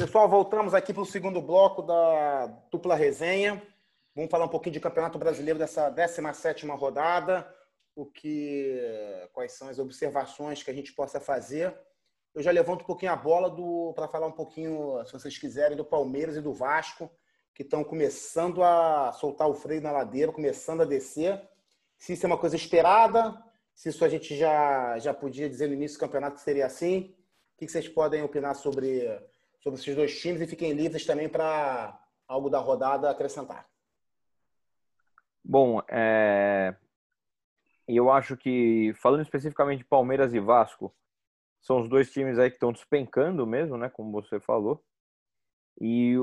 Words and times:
Pessoal, 0.00 0.26
voltamos 0.26 0.72
aqui 0.72 0.94
para 0.94 1.02
o 1.02 1.06
segundo 1.06 1.42
bloco 1.42 1.82
da 1.82 2.46
dupla 2.70 2.94
resenha. 2.94 3.62
Vamos 4.14 4.30
falar 4.30 4.46
um 4.46 4.48
pouquinho 4.48 4.72
de 4.72 4.80
Campeonato 4.80 5.18
Brasileiro 5.18 5.58
dessa 5.58 5.90
17 5.90 6.66
rodada, 6.68 7.46
o 7.94 8.06
que, 8.06 8.80
quais 9.34 9.52
são 9.52 9.68
as 9.68 9.78
observações 9.78 10.62
que 10.62 10.70
a 10.70 10.74
gente 10.74 10.94
possa 10.94 11.20
fazer. 11.20 11.78
Eu 12.34 12.42
já 12.42 12.50
levanto 12.50 12.80
um 12.80 12.86
pouquinho 12.86 13.12
a 13.12 13.16
bola 13.16 13.54
para 13.92 14.08
falar 14.08 14.26
um 14.26 14.32
pouquinho, 14.32 15.04
se 15.04 15.12
vocês 15.12 15.36
quiserem, 15.36 15.76
do 15.76 15.84
Palmeiras 15.84 16.34
e 16.34 16.40
do 16.40 16.54
Vasco, 16.54 17.10
que 17.54 17.62
estão 17.62 17.84
começando 17.84 18.64
a 18.64 19.12
soltar 19.12 19.50
o 19.50 19.54
freio 19.54 19.82
na 19.82 19.92
ladeira, 19.92 20.32
começando 20.32 20.80
a 20.80 20.86
descer. 20.86 21.46
Se 21.98 22.14
isso 22.14 22.24
é 22.24 22.26
uma 22.26 22.38
coisa 22.38 22.56
esperada, 22.56 23.36
se 23.74 23.90
isso 23.90 24.02
a 24.02 24.08
gente 24.08 24.34
já, 24.34 24.98
já 24.98 25.12
podia 25.12 25.46
dizer 25.46 25.66
no 25.66 25.74
início 25.74 25.98
do 25.98 26.00
campeonato 26.00 26.36
que 26.36 26.42
seria 26.42 26.64
assim. 26.64 27.14
O 27.54 27.58
que 27.58 27.68
vocês 27.68 27.86
podem 27.86 28.22
opinar 28.22 28.54
sobre 28.54 29.06
sobre 29.60 29.78
esses 29.78 29.94
dois 29.94 30.18
times 30.20 30.40
e 30.40 30.46
fiquem 30.46 30.72
livres 30.72 31.06
também 31.06 31.28
para 31.28 31.98
algo 32.26 32.48
da 32.48 32.58
rodada 32.58 33.10
acrescentar. 33.10 33.66
Bom, 35.44 35.82
é... 35.88 36.74
eu 37.88 38.10
acho 38.10 38.36
que, 38.36 38.92
falando 38.94 39.22
especificamente 39.22 39.78
de 39.78 39.84
Palmeiras 39.84 40.34
e 40.34 40.40
Vasco, 40.40 40.94
são 41.60 41.80
os 41.82 41.88
dois 41.88 42.10
times 42.10 42.38
aí 42.38 42.50
que 42.50 42.56
estão 42.56 42.72
despencando 42.72 43.46
mesmo, 43.46 43.76
né? 43.76 43.88
Como 43.90 44.12
você 44.12 44.40
falou. 44.40 44.82
E 45.80 46.16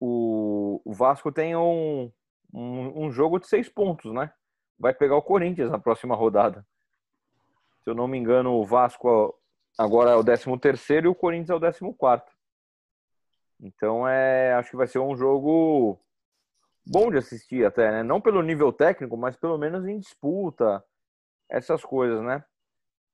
o, 0.00 0.80
o 0.84 0.92
Vasco 0.92 1.32
tem 1.32 1.56
um, 1.56 2.10
um, 2.52 3.06
um 3.06 3.10
jogo 3.10 3.38
de 3.38 3.48
seis 3.48 3.68
pontos, 3.68 4.12
né? 4.12 4.32
Vai 4.78 4.92
pegar 4.94 5.16
o 5.16 5.22
Corinthians 5.22 5.70
na 5.70 5.78
próxima 5.78 6.14
rodada. 6.14 6.66
Se 7.82 7.90
eu 7.90 7.94
não 7.94 8.06
me 8.06 8.18
engano, 8.18 8.52
o 8.52 8.64
Vasco 8.64 9.34
agora 9.78 10.10
é 10.10 10.14
o 10.14 10.24
13 10.24 10.58
terceiro 10.58 11.06
e 11.06 11.08
o 11.08 11.14
Corinthians 11.14 11.50
é 11.50 11.54
o 11.54 11.60
14 11.60 11.94
quarto. 11.96 12.33
Então 13.60 14.06
é, 14.06 14.54
acho 14.54 14.70
que 14.70 14.76
vai 14.76 14.86
ser 14.86 14.98
um 14.98 15.16
jogo 15.16 15.98
bom 16.86 17.10
de 17.10 17.18
assistir 17.18 17.64
até, 17.64 17.90
né? 17.90 18.02
Não 18.02 18.20
pelo 18.20 18.42
nível 18.42 18.72
técnico, 18.72 19.16
mas 19.16 19.36
pelo 19.36 19.58
menos 19.58 19.86
em 19.86 19.98
disputa, 19.98 20.84
essas 21.48 21.84
coisas, 21.84 22.22
né? 22.22 22.44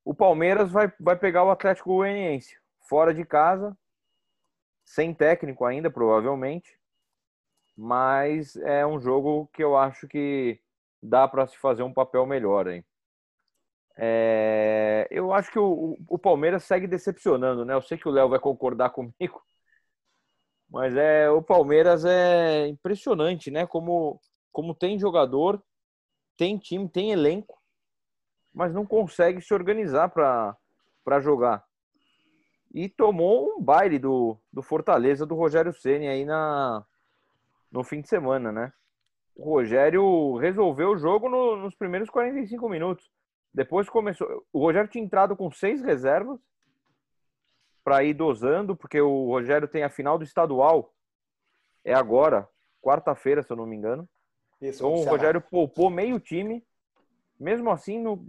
O 0.04 0.14
Palmeiras 0.14 0.70
vai, 0.70 0.92
vai 0.98 1.16
pegar 1.16 1.44
o 1.44 1.50
Atlético 1.50 1.96
Goianiense 1.96 2.56
fora 2.80 3.14
de 3.14 3.24
casa, 3.24 3.76
sem 4.84 5.14
técnico 5.14 5.64
ainda, 5.64 5.90
provavelmente. 5.90 6.78
Mas 7.76 8.56
é 8.56 8.84
um 8.86 8.98
jogo 8.98 9.48
que 9.52 9.62
eu 9.62 9.76
acho 9.76 10.08
que 10.08 10.60
dá 11.02 11.28
para 11.28 11.46
se 11.46 11.56
fazer 11.56 11.82
um 11.82 11.92
papel 11.92 12.26
melhor 12.26 12.68
aí. 12.68 12.84
É, 13.96 15.06
eu 15.10 15.32
acho 15.32 15.50
que 15.50 15.58
o, 15.58 15.96
o 16.08 16.18
Palmeiras 16.18 16.64
segue 16.64 16.86
decepcionando, 16.86 17.64
né? 17.64 17.74
Eu 17.74 17.82
sei 17.82 17.98
que 17.98 18.08
o 18.08 18.10
Léo 18.10 18.28
vai 18.28 18.38
concordar 18.38 18.90
comigo, 18.90 19.42
mas 20.70 20.96
é 20.96 21.28
o 21.28 21.42
Palmeiras 21.42 22.04
é 22.04 22.68
impressionante, 22.68 23.50
né? 23.50 23.66
Como, 23.66 24.20
como 24.52 24.74
tem 24.74 24.98
jogador, 24.98 25.60
tem 26.36 26.56
time, 26.56 26.88
tem 26.88 27.10
elenco, 27.10 27.58
mas 28.54 28.72
não 28.72 28.86
consegue 28.86 29.40
se 29.40 29.52
organizar 29.52 30.08
para 30.08 31.20
jogar. 31.20 31.64
E 32.72 32.88
tomou 32.88 33.56
um 33.56 33.62
baile 33.62 33.98
do, 33.98 34.38
do 34.52 34.62
Fortaleza 34.62 35.26
do 35.26 35.34
Rogério 35.34 35.72
Ceni 35.72 36.06
aí 36.06 36.24
na, 36.24 36.86
no 37.70 37.82
fim 37.82 38.00
de 38.00 38.08
semana, 38.08 38.52
né? 38.52 38.72
O 39.34 39.44
Rogério 39.44 40.36
resolveu 40.36 40.90
o 40.90 40.98
jogo 40.98 41.28
no, 41.28 41.56
nos 41.56 41.74
primeiros 41.74 42.08
45 42.08 42.68
minutos. 42.68 43.10
Depois 43.52 43.88
começou. 43.88 44.46
O 44.52 44.60
Rogério 44.60 44.88
tinha 44.88 45.02
entrado 45.02 45.36
com 45.36 45.50
seis 45.50 45.82
reservas 45.82 46.38
para 47.82 48.04
ir 48.04 48.14
dosando, 48.14 48.76
porque 48.76 49.00
o 49.00 49.26
Rogério 49.26 49.68
tem 49.68 49.82
a 49.82 49.90
final 49.90 50.18
do 50.18 50.24
estadual. 50.24 50.94
É 51.84 51.94
agora, 51.94 52.48
quarta-feira, 52.82 53.42
se 53.42 53.50
eu 53.50 53.56
não 53.56 53.66
me 53.66 53.76
engano. 53.76 54.08
Isso, 54.60 54.86
então 54.86 54.92
o 54.92 55.04
Rogério 55.04 55.40
poupou 55.40 55.88
meio 55.88 56.20
time. 56.20 56.64
Mesmo 57.38 57.70
assim, 57.70 57.98
no, 57.98 58.22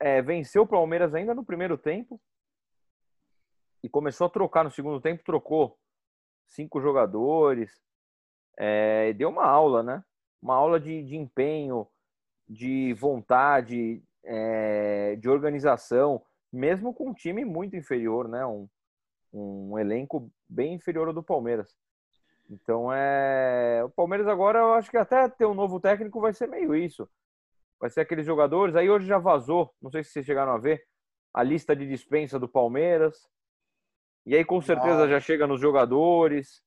é, 0.00 0.20
venceu 0.20 0.62
o 0.62 0.66
Palmeiras 0.66 1.14
ainda 1.14 1.34
no 1.34 1.44
primeiro 1.44 1.78
tempo. 1.78 2.20
E 3.82 3.88
começou 3.88 4.26
a 4.26 4.30
trocar 4.30 4.64
no 4.64 4.70
segundo 4.70 5.00
tempo, 5.00 5.22
trocou 5.24 5.78
cinco 6.46 6.80
jogadores. 6.80 7.80
É, 8.56 9.12
deu 9.12 9.28
uma 9.28 9.44
aula, 9.44 9.82
né? 9.82 10.04
Uma 10.42 10.56
aula 10.56 10.80
de, 10.80 11.02
de 11.04 11.16
empenho, 11.16 11.86
de 12.48 12.92
vontade, 12.94 14.02
é, 14.24 15.16
de 15.16 15.28
organização 15.28 16.24
mesmo 16.54 16.94
com 16.94 17.10
um 17.10 17.14
time 17.14 17.44
muito 17.44 17.76
inferior, 17.76 18.28
né? 18.28 18.46
Um, 18.46 18.68
um 19.32 19.78
elenco 19.78 20.30
bem 20.48 20.74
inferior 20.74 21.08
ao 21.08 21.14
do 21.14 21.22
Palmeiras. 21.22 21.74
Então 22.48 22.92
é. 22.92 23.82
O 23.84 23.90
Palmeiras 23.90 24.28
agora, 24.28 24.60
eu 24.60 24.74
acho 24.74 24.90
que 24.90 24.96
até 24.96 25.28
ter 25.28 25.46
um 25.46 25.54
novo 25.54 25.80
técnico 25.80 26.20
vai 26.20 26.32
ser 26.32 26.46
meio 26.46 26.74
isso. 26.74 27.08
Vai 27.80 27.90
ser 27.90 28.00
aqueles 28.00 28.24
jogadores. 28.24 28.76
Aí 28.76 28.88
hoje 28.88 29.06
já 29.06 29.18
vazou, 29.18 29.74
não 29.82 29.90
sei 29.90 30.04
se 30.04 30.10
vocês 30.10 30.24
chegaram 30.24 30.52
a 30.52 30.58
ver, 30.58 30.86
a 31.32 31.42
lista 31.42 31.74
de 31.74 31.86
dispensa 31.86 32.38
do 32.38 32.48
Palmeiras. 32.48 33.28
E 34.24 34.34
aí 34.34 34.44
com 34.44 34.60
certeza 34.60 35.08
já 35.08 35.20
chega 35.20 35.46
nos 35.46 35.60
jogadores. 35.60 36.62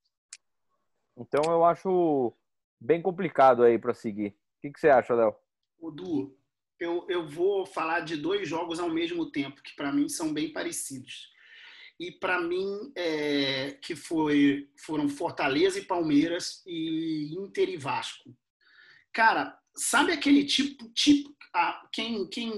Então 1.15 1.41
eu 1.51 1.63
acho 1.63 2.33
bem 2.79 3.01
complicado 3.01 3.63
aí 3.63 3.79
para 3.79 3.93
seguir. 3.93 4.29
O 4.29 4.61
que, 4.61 4.71
que 4.71 4.79
você 4.79 4.89
acha, 4.89 5.15
Léo? 5.15 5.35
O 5.79 5.91
Du, 5.91 6.36
eu, 6.79 7.05
eu 7.09 7.27
vou 7.27 7.65
falar 7.65 8.01
de 8.01 8.15
dois 8.15 8.47
jogos 8.47 8.79
ao 8.79 8.89
mesmo 8.89 9.31
tempo, 9.31 9.61
que 9.61 9.75
para 9.75 9.91
mim 9.91 10.07
são 10.07 10.33
bem 10.33 10.51
parecidos. 10.51 11.29
E 11.99 12.11
para 12.11 12.39
mim, 12.39 12.91
é, 12.95 13.71
que 13.81 13.95
foi, 13.95 14.69
foram 14.77 15.09
Fortaleza 15.09 15.79
e 15.79 15.85
Palmeiras 15.85 16.61
e 16.65 17.33
Inter 17.33 17.69
e 17.69 17.77
Vasco. 17.77 18.35
Cara, 19.11 19.57
sabe 19.75 20.11
aquele 20.11 20.45
tipo, 20.45 20.87
tipo 20.89 21.35
a, 21.53 21.87
quem, 21.91 22.27
quem 22.29 22.51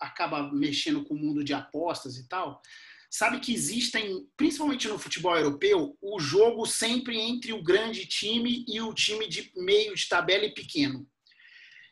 acaba 0.00 0.50
mexendo 0.52 1.04
com 1.04 1.14
o 1.14 1.18
mundo 1.18 1.44
de 1.44 1.52
apostas 1.52 2.16
e 2.16 2.26
tal, 2.26 2.62
sabe 3.10 3.40
que 3.40 3.52
existem, 3.52 4.26
principalmente 4.36 4.88
no 4.88 4.98
futebol 4.98 5.36
europeu, 5.36 5.96
o 6.00 6.18
jogo 6.18 6.64
sempre 6.64 7.18
entre 7.18 7.52
o 7.52 7.62
grande 7.62 8.06
time 8.06 8.64
e 8.66 8.80
o 8.80 8.94
time 8.94 9.28
de 9.28 9.52
meio 9.54 9.94
de 9.94 10.08
tabela 10.08 10.44
e 10.44 10.54
pequeno. 10.54 11.06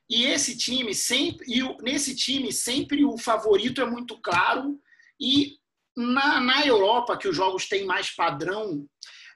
E 0.09 0.25
esse 0.25 0.57
time 0.57 0.95
sempre, 0.95 1.47
e 1.49 1.83
nesse 1.83 2.15
time 2.15 2.53
sempre 2.53 3.05
o 3.05 3.19
favorito 3.19 3.81
é 3.81 3.87
muito 3.87 4.21
claro 4.21 4.81
e 5.21 5.57
na, 5.97 6.41
na 6.41 6.67
Europa 6.67 7.17
que 7.17 7.27
os 7.27 7.35
jogos 7.35 7.69
têm 7.69 7.85
mais 7.85 8.11
padrão, 8.11 8.87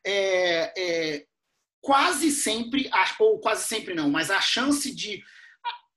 é, 0.06 0.72
é, 0.76 1.26
quase 1.80 2.30
sempre, 2.30 2.90
ou 3.18 3.40
quase 3.40 3.66
sempre 3.66 3.94
não, 3.94 4.10
mas 4.10 4.30
a 4.30 4.40
chance 4.40 4.94
de 4.94 5.22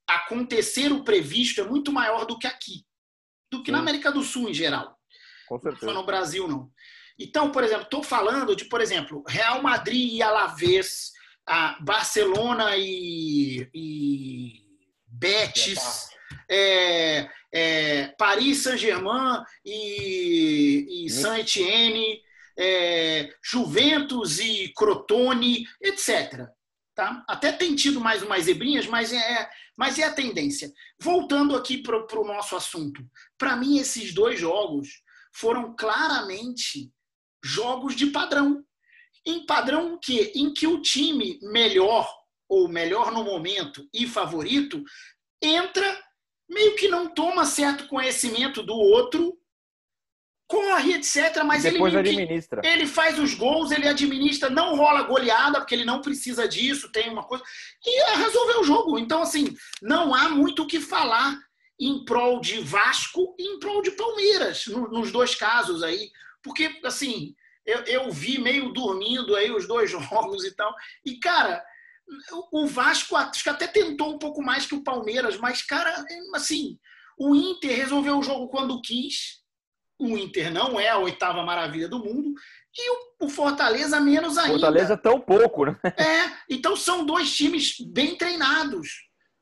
acontecer 0.08 0.92
o 0.92 1.04
previsto 1.04 1.62
é 1.62 1.64
muito 1.64 1.92
maior 1.92 2.26
do 2.26 2.40
que 2.40 2.48
aqui, 2.48 2.86
do 3.52 3.62
que 3.62 3.68
Sim. 3.68 3.74
na 3.74 3.80
América 3.80 4.12
do 4.12 4.24
Sul 4.24 4.50
em 4.50 4.54
geral. 4.54 4.98
Com 5.48 5.60
certeza. 5.60 5.86
Não 5.86 5.94
no 5.94 6.06
Brasil 6.06 6.48
não. 6.48 6.72
Então, 7.20 7.52
por 7.52 7.64
exemplo, 7.64 7.84
estou 7.84 8.02
falando 8.02 8.56
de, 8.56 8.66
por 8.66 8.82
exemplo, 8.82 9.24
Real 9.28 9.62
Madrid 9.62 10.14
e 10.14 10.22
Alavés, 10.22 11.12
a 11.48 11.78
Barcelona 11.82 12.76
e, 12.78 13.70
e 13.74 14.63
Betis, 15.24 16.10
é, 16.50 17.30
é, 17.54 18.08
Paris 18.18 18.64
Saint-Germain 18.64 19.42
e, 19.66 21.06
e 21.06 21.10
Saint-Etienne, 21.10 22.22
é, 22.60 23.34
Juventus 23.42 24.40
e 24.40 24.74
Crotone, 24.76 25.66
etc. 25.82 26.46
Tá? 26.94 27.24
Até 27.26 27.54
tem 27.54 27.74
tido 27.74 28.02
mais 28.02 28.22
umas 28.22 28.44
zebrinhas, 28.44 28.86
mas 28.86 29.14
é, 29.14 29.50
mas 29.78 29.98
é 29.98 30.04
a 30.04 30.14
tendência. 30.14 30.72
Voltando 31.00 31.56
aqui 31.56 31.78
para 31.78 32.20
o 32.20 32.28
nosso 32.28 32.56
assunto. 32.58 33.02
Para 33.38 33.56
mim, 33.56 33.78
esses 33.78 34.14
dois 34.14 34.38
jogos 34.38 35.02
foram 35.34 35.74
claramente 35.74 36.92
jogos 37.42 37.96
de 37.96 38.08
padrão. 38.08 38.62
Em 39.26 39.46
padrão 39.46 39.98
que, 39.98 40.34
em 40.36 40.54
que 40.54 40.68
o 40.68 40.82
time 40.82 41.40
melhor 41.42 42.08
ou 42.54 42.68
melhor 42.68 43.12
no 43.12 43.24
momento 43.24 43.88
e 43.92 44.06
favorito, 44.06 44.84
entra, 45.44 46.00
meio 46.50 46.76
que 46.76 46.88
não 46.88 47.08
toma 47.08 47.46
certo 47.46 47.88
conhecimento 47.88 48.64
do 48.64 48.74
outro, 48.74 49.38
corre, 50.48 50.94
etc. 50.94 51.44
Mas 51.44 51.64
Depois 51.64 51.94
ele, 51.94 52.10
administra. 52.10 52.62
ele 52.64 52.86
faz 52.86 53.18
os 53.18 53.34
gols, 53.34 53.72
ele 53.72 53.88
administra, 53.88 54.50
não 54.50 54.76
rola 54.76 55.04
goleada, 55.04 55.60
porque 55.60 55.74
ele 55.74 55.86
não 55.86 56.02
precisa 56.02 56.48
disso, 56.48 56.92
tem 56.92 57.10
uma 57.10 57.24
coisa. 57.24 57.44
E 57.84 58.16
resolveu 58.18 58.62
o 58.62 58.64
jogo. 58.64 59.00
Então, 59.00 59.22
assim, 59.22 59.56
não 59.82 60.14
há 60.14 60.30
muito 60.30 60.64
o 60.64 60.68
que 60.68 60.80
falar 60.80 61.38
em 61.80 62.06
prol 62.06 62.40
de 62.40 62.60
Vasco 62.62 63.36
e 63.38 63.56
em 63.56 63.60
prol 63.60 63.82
de 63.82 63.92
Palmeiras, 63.92 64.68
no, 64.68 64.88
nos 64.90 65.12
dois 65.12 65.36
casos 65.36 65.82
aí. 65.82 66.12
Porque, 66.44 66.80
assim, 66.84 67.36
eu, 67.66 67.80
eu 67.86 68.12
vi 68.12 68.38
meio 68.38 68.72
dormindo 68.72 69.36
aí 69.36 69.52
os 69.52 69.68
dois 69.68 69.90
jogos 69.92 70.46
e 70.46 70.52
tal. 70.56 70.74
E, 71.06 71.18
cara, 71.18 71.64
o 72.52 72.68
Vasco 72.68 73.16
acho 73.16 73.44
que 73.44 73.50
até 73.50 73.68
tentou 73.68 74.14
um 74.14 74.20
pouco 74.20 74.42
mais 74.42 74.66
que 74.66 74.76
o 74.76 74.84
Palmeiras, 74.84 75.38
mas, 75.38 75.62
cara, 75.62 76.06
assim, 76.36 76.78
o 77.18 77.36
Inter 77.36 77.76
resolveu 77.76 78.18
o 78.18 78.24
jogo 78.24 78.48
quando 78.48 78.82
quis. 78.82 79.42
O 80.00 80.18
Inter 80.18 80.52
não 80.52 80.80
é 80.80 80.90
a 80.90 80.98
oitava 80.98 81.44
maravilha 81.44 81.88
do 81.88 82.00
mundo. 82.00 82.34
e 82.78 82.92
o, 82.92 83.26
o 83.26 83.30
Fortaleza 83.30 84.00
menos 84.00 84.38
ainda. 84.38 84.54
Fortaleza 84.54 84.98
tão 84.98 85.20
pouco, 85.20 85.66
né? 85.66 85.78
É, 85.86 86.32
então 86.50 86.76
são 86.76 87.06
dois 87.06 87.34
times 87.36 87.76
bem 87.80 88.18
treinados, 88.18 88.90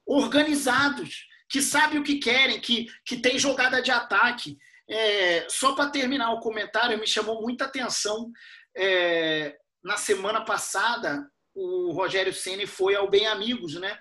organizados, 0.05 1.25
que 1.49 1.61
sabem 1.61 1.99
o 1.99 2.03
que 2.03 2.19
querem, 2.19 2.59
que, 2.59 2.87
que 3.05 3.17
tem 3.17 3.39
jogada 3.39 3.81
de 3.81 3.91
ataque. 3.91 4.57
É, 4.89 5.47
só 5.49 5.73
para 5.73 5.89
terminar 5.89 6.31
o 6.33 6.39
comentário, 6.39 6.99
me 6.99 7.07
chamou 7.07 7.41
muita 7.41 7.65
atenção. 7.65 8.29
É, 8.75 9.57
na 9.83 9.97
semana 9.97 10.45
passada, 10.45 11.27
o 11.53 11.91
Rogério 11.91 12.33
Ceni 12.33 12.65
foi 12.65 12.95
ao 12.95 13.09
Bem 13.09 13.27
Amigos, 13.27 13.75
né? 13.75 13.99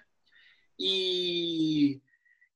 E 0.79 2.00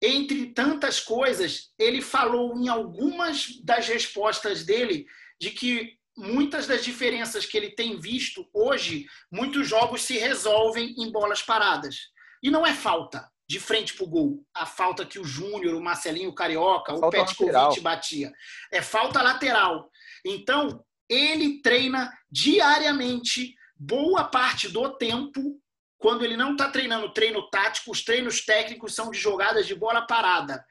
entre 0.02 0.46
tantas 0.52 1.00
coisas, 1.00 1.73
ele 1.79 2.02
falou 2.02 2.58
em 2.58 2.69
algumas 2.69 3.58
das 3.62 3.88
respostas 3.88 4.64
dele 4.64 5.06
de 5.41 5.50
que 5.50 5.99
muitas 6.17 6.67
das 6.67 6.85
diferenças 6.85 7.46
que 7.46 7.56
ele 7.56 7.70
tem 7.70 7.99
visto 7.99 8.49
hoje, 8.52 9.06
muitos 9.31 9.67
jogos 9.69 10.02
se 10.02 10.17
resolvem 10.19 10.94
em 10.99 11.11
bolas 11.11 11.43
paradas. 11.43 11.97
E 12.43 12.50
não 12.50 12.67
é 12.67 12.75
falta 12.75 13.29
de 13.49 13.58
frente 13.61 13.94
para 13.94 14.05
o 14.05 14.08
gol. 14.08 14.47
A 14.55 14.67
falta 14.67 15.05
que 15.05 15.19
o 15.19 15.25
Júnior, 15.25 15.75
o 15.75 15.82
Marcelinho 15.82 16.31
o 16.31 16.35
Carioca, 16.35 16.93
falta 16.93 17.06
o 17.06 17.11
Petkovic 17.11 17.81
batia. 17.81 18.32
É 18.73 18.81
falta 18.81 19.23
lateral. 19.23 19.90
Então, 20.25 20.85
ele 21.08 21.61
treina 21.61 22.12
diariamente, 22.31 23.55
boa 23.76 24.25
parte 24.25 24.69
do 24.69 24.88
tempo, 24.97 25.61
quando 25.99 26.25
ele 26.25 26.37
não 26.37 26.53
está 26.53 26.69
treinando 26.69 27.12
treino 27.12 27.49
tático, 27.50 27.91
os 27.91 28.03
treinos 28.03 28.44
técnicos 28.44 28.94
são 28.94 29.11
de 29.11 29.19
jogadas 29.19 29.67
de 29.67 29.75
bola 29.75 30.06
parada. 30.06 30.65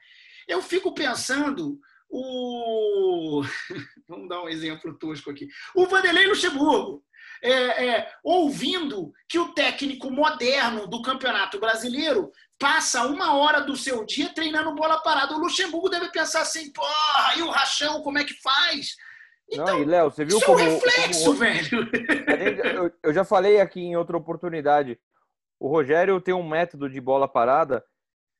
Eu 0.46 0.62
fico 0.62 0.94
pensando 0.94 1.78
o. 2.08 3.42
Vamos 4.08 4.28
dar 4.28 4.42
um 4.42 4.48
exemplo 4.48 4.96
tosco 4.98 5.30
aqui. 5.30 5.48
O 5.74 5.86
Vanderlei 5.86 6.26
Luxemburgo. 6.26 7.04
É, 7.42 7.88
é, 7.88 8.12
ouvindo 8.22 9.12
que 9.28 9.38
o 9.38 9.52
técnico 9.52 10.10
moderno 10.10 10.86
do 10.86 11.02
Campeonato 11.02 11.58
Brasileiro 11.58 12.32
passa 12.58 13.06
uma 13.06 13.34
hora 13.34 13.60
do 13.60 13.76
seu 13.76 14.06
dia 14.06 14.32
treinando 14.32 14.74
bola 14.74 15.02
parada. 15.02 15.34
O 15.34 15.38
Luxemburgo 15.38 15.90
deve 15.90 16.10
pensar 16.10 16.40
assim, 16.40 16.72
porra, 16.72 17.34
e 17.36 17.42
o 17.42 17.50
Rachão, 17.50 18.00
como 18.02 18.18
é 18.18 18.24
que 18.24 18.40
faz? 18.40 18.96
Então, 19.50 19.64
Não, 19.64 19.82
e 19.82 19.84
Léo, 19.84 20.10
você 20.10 20.24
viu 20.24 20.38
isso 20.38 20.46
como, 20.46 20.60
é 20.60 20.64
um 20.64 20.74
reflexo, 20.78 21.24
como... 21.24 21.38
velho. 21.38 22.92
Eu, 23.02 23.12
já 23.12 23.24
falei 23.24 23.60
aqui 23.60 23.80
em 23.80 23.96
outra 23.96 24.16
oportunidade. 24.16 24.98
O 25.60 25.68
Rogério 25.68 26.20
tem 26.20 26.34
um 26.34 26.48
método 26.48 26.88
de 26.88 27.00
bola 27.00 27.28
parada 27.28 27.84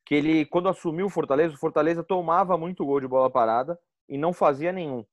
que 0.05 0.13
ele, 0.13 0.45
quando 0.45 0.69
assumiu 0.69 1.07
o 1.07 1.09
Fortaleza, 1.09 1.53
o 1.53 1.59
Fortaleza 1.59 2.03
tomava 2.03 2.57
muito 2.57 2.85
gol 2.85 2.99
de 2.99 3.07
bola 3.07 3.29
parada 3.29 3.79
e 4.07 4.17
não 4.17 4.33
fazia 4.33 4.71
nenhum. 4.71 5.05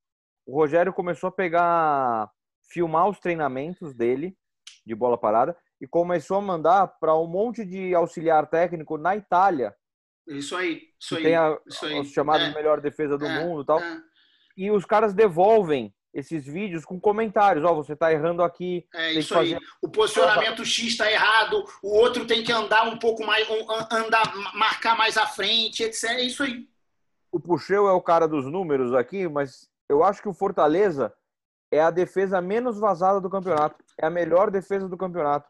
O 0.47 0.55
Rogério 0.55 0.93
começou 0.93 1.29
a 1.29 1.33
pegar, 1.33 2.31
filmar 2.71 3.09
os 3.09 3.19
treinamentos 3.19 3.94
dele 3.94 4.37
de 4.85 4.94
bola 4.94 5.17
parada 5.17 5.56
e 5.81 5.87
começou 5.87 6.37
a 6.39 6.43
mandar 6.43 6.87
para 7.00 7.17
um 7.17 7.27
monte 7.27 7.65
de 7.65 7.94
auxiliar 7.94 8.47
técnico 8.49 8.99
na 8.99 9.17
Itália. 9.17 9.75
Isso 10.27 10.55
aí, 10.56 10.83
isso 11.00 11.17
aí. 11.17 11.23
Tem 11.23 11.35
a, 11.35 11.59
isso 11.67 11.85
aí. 11.85 12.00
os 12.00 12.12
chamados 12.12 12.47
é, 12.47 12.55
melhor 12.55 12.81
defesa 12.81 13.19
do 13.19 13.27
é, 13.27 13.44
mundo 13.44 13.62
e 13.62 13.67
tal. 13.67 13.81
É, 13.81 14.03
E 14.57 14.71
os 14.71 14.85
caras 14.85 15.15
devolvem 15.15 15.95
esses 16.15 16.45
vídeos 16.45 16.85
com 16.85 17.01
comentários. 17.01 17.65
Ó, 17.65 17.73
oh, 17.73 17.77
você 17.77 17.97
tá 17.97 18.13
errando 18.13 18.43
aqui. 18.43 18.87
é 18.95 19.13
isso 19.15 19.37
aí. 19.39 19.53
fazer- 19.55 19.67
O 19.81 19.89
posicionamento 19.89 20.65
X 20.65 20.89
está 20.89 21.11
errado, 21.11 21.65
o 21.83 21.89
outro 21.97 22.27
tem 22.27 22.43
que 22.45 22.53
andar 22.53 22.87
um 22.87 22.99
pouco 22.99 23.25
mais, 23.25 23.49
an- 23.49 23.89
andar, 23.91 24.35
marcar 24.55 24.97
mais 24.97 25.17
à 25.17 25.27
frente, 25.27 25.83
etc. 25.83 26.05
É 26.11 26.23
isso 26.23 26.43
aí. 26.43 26.69
O 27.31 27.41
Puxeu 27.41 27.89
é 27.89 27.93
o 27.93 28.01
cara 28.03 28.29
dos 28.29 28.45
números 28.45 28.93
aqui, 28.95 29.27
mas 29.27 29.67
eu 29.89 30.05
acho 30.05 30.21
que 30.21 30.29
o 30.29 30.35
Fortaleza 30.35 31.15
é 31.71 31.81
a 31.81 31.91
defesa 31.91 32.43
menos 32.43 32.79
vazada 32.79 33.19
do 33.19 33.31
campeonato. 33.31 33.83
É 33.97 34.05
a 34.05 34.11
melhor 34.11 34.51
defesa 34.51 34.87
do 34.87 34.99
campeonato. 34.99 35.49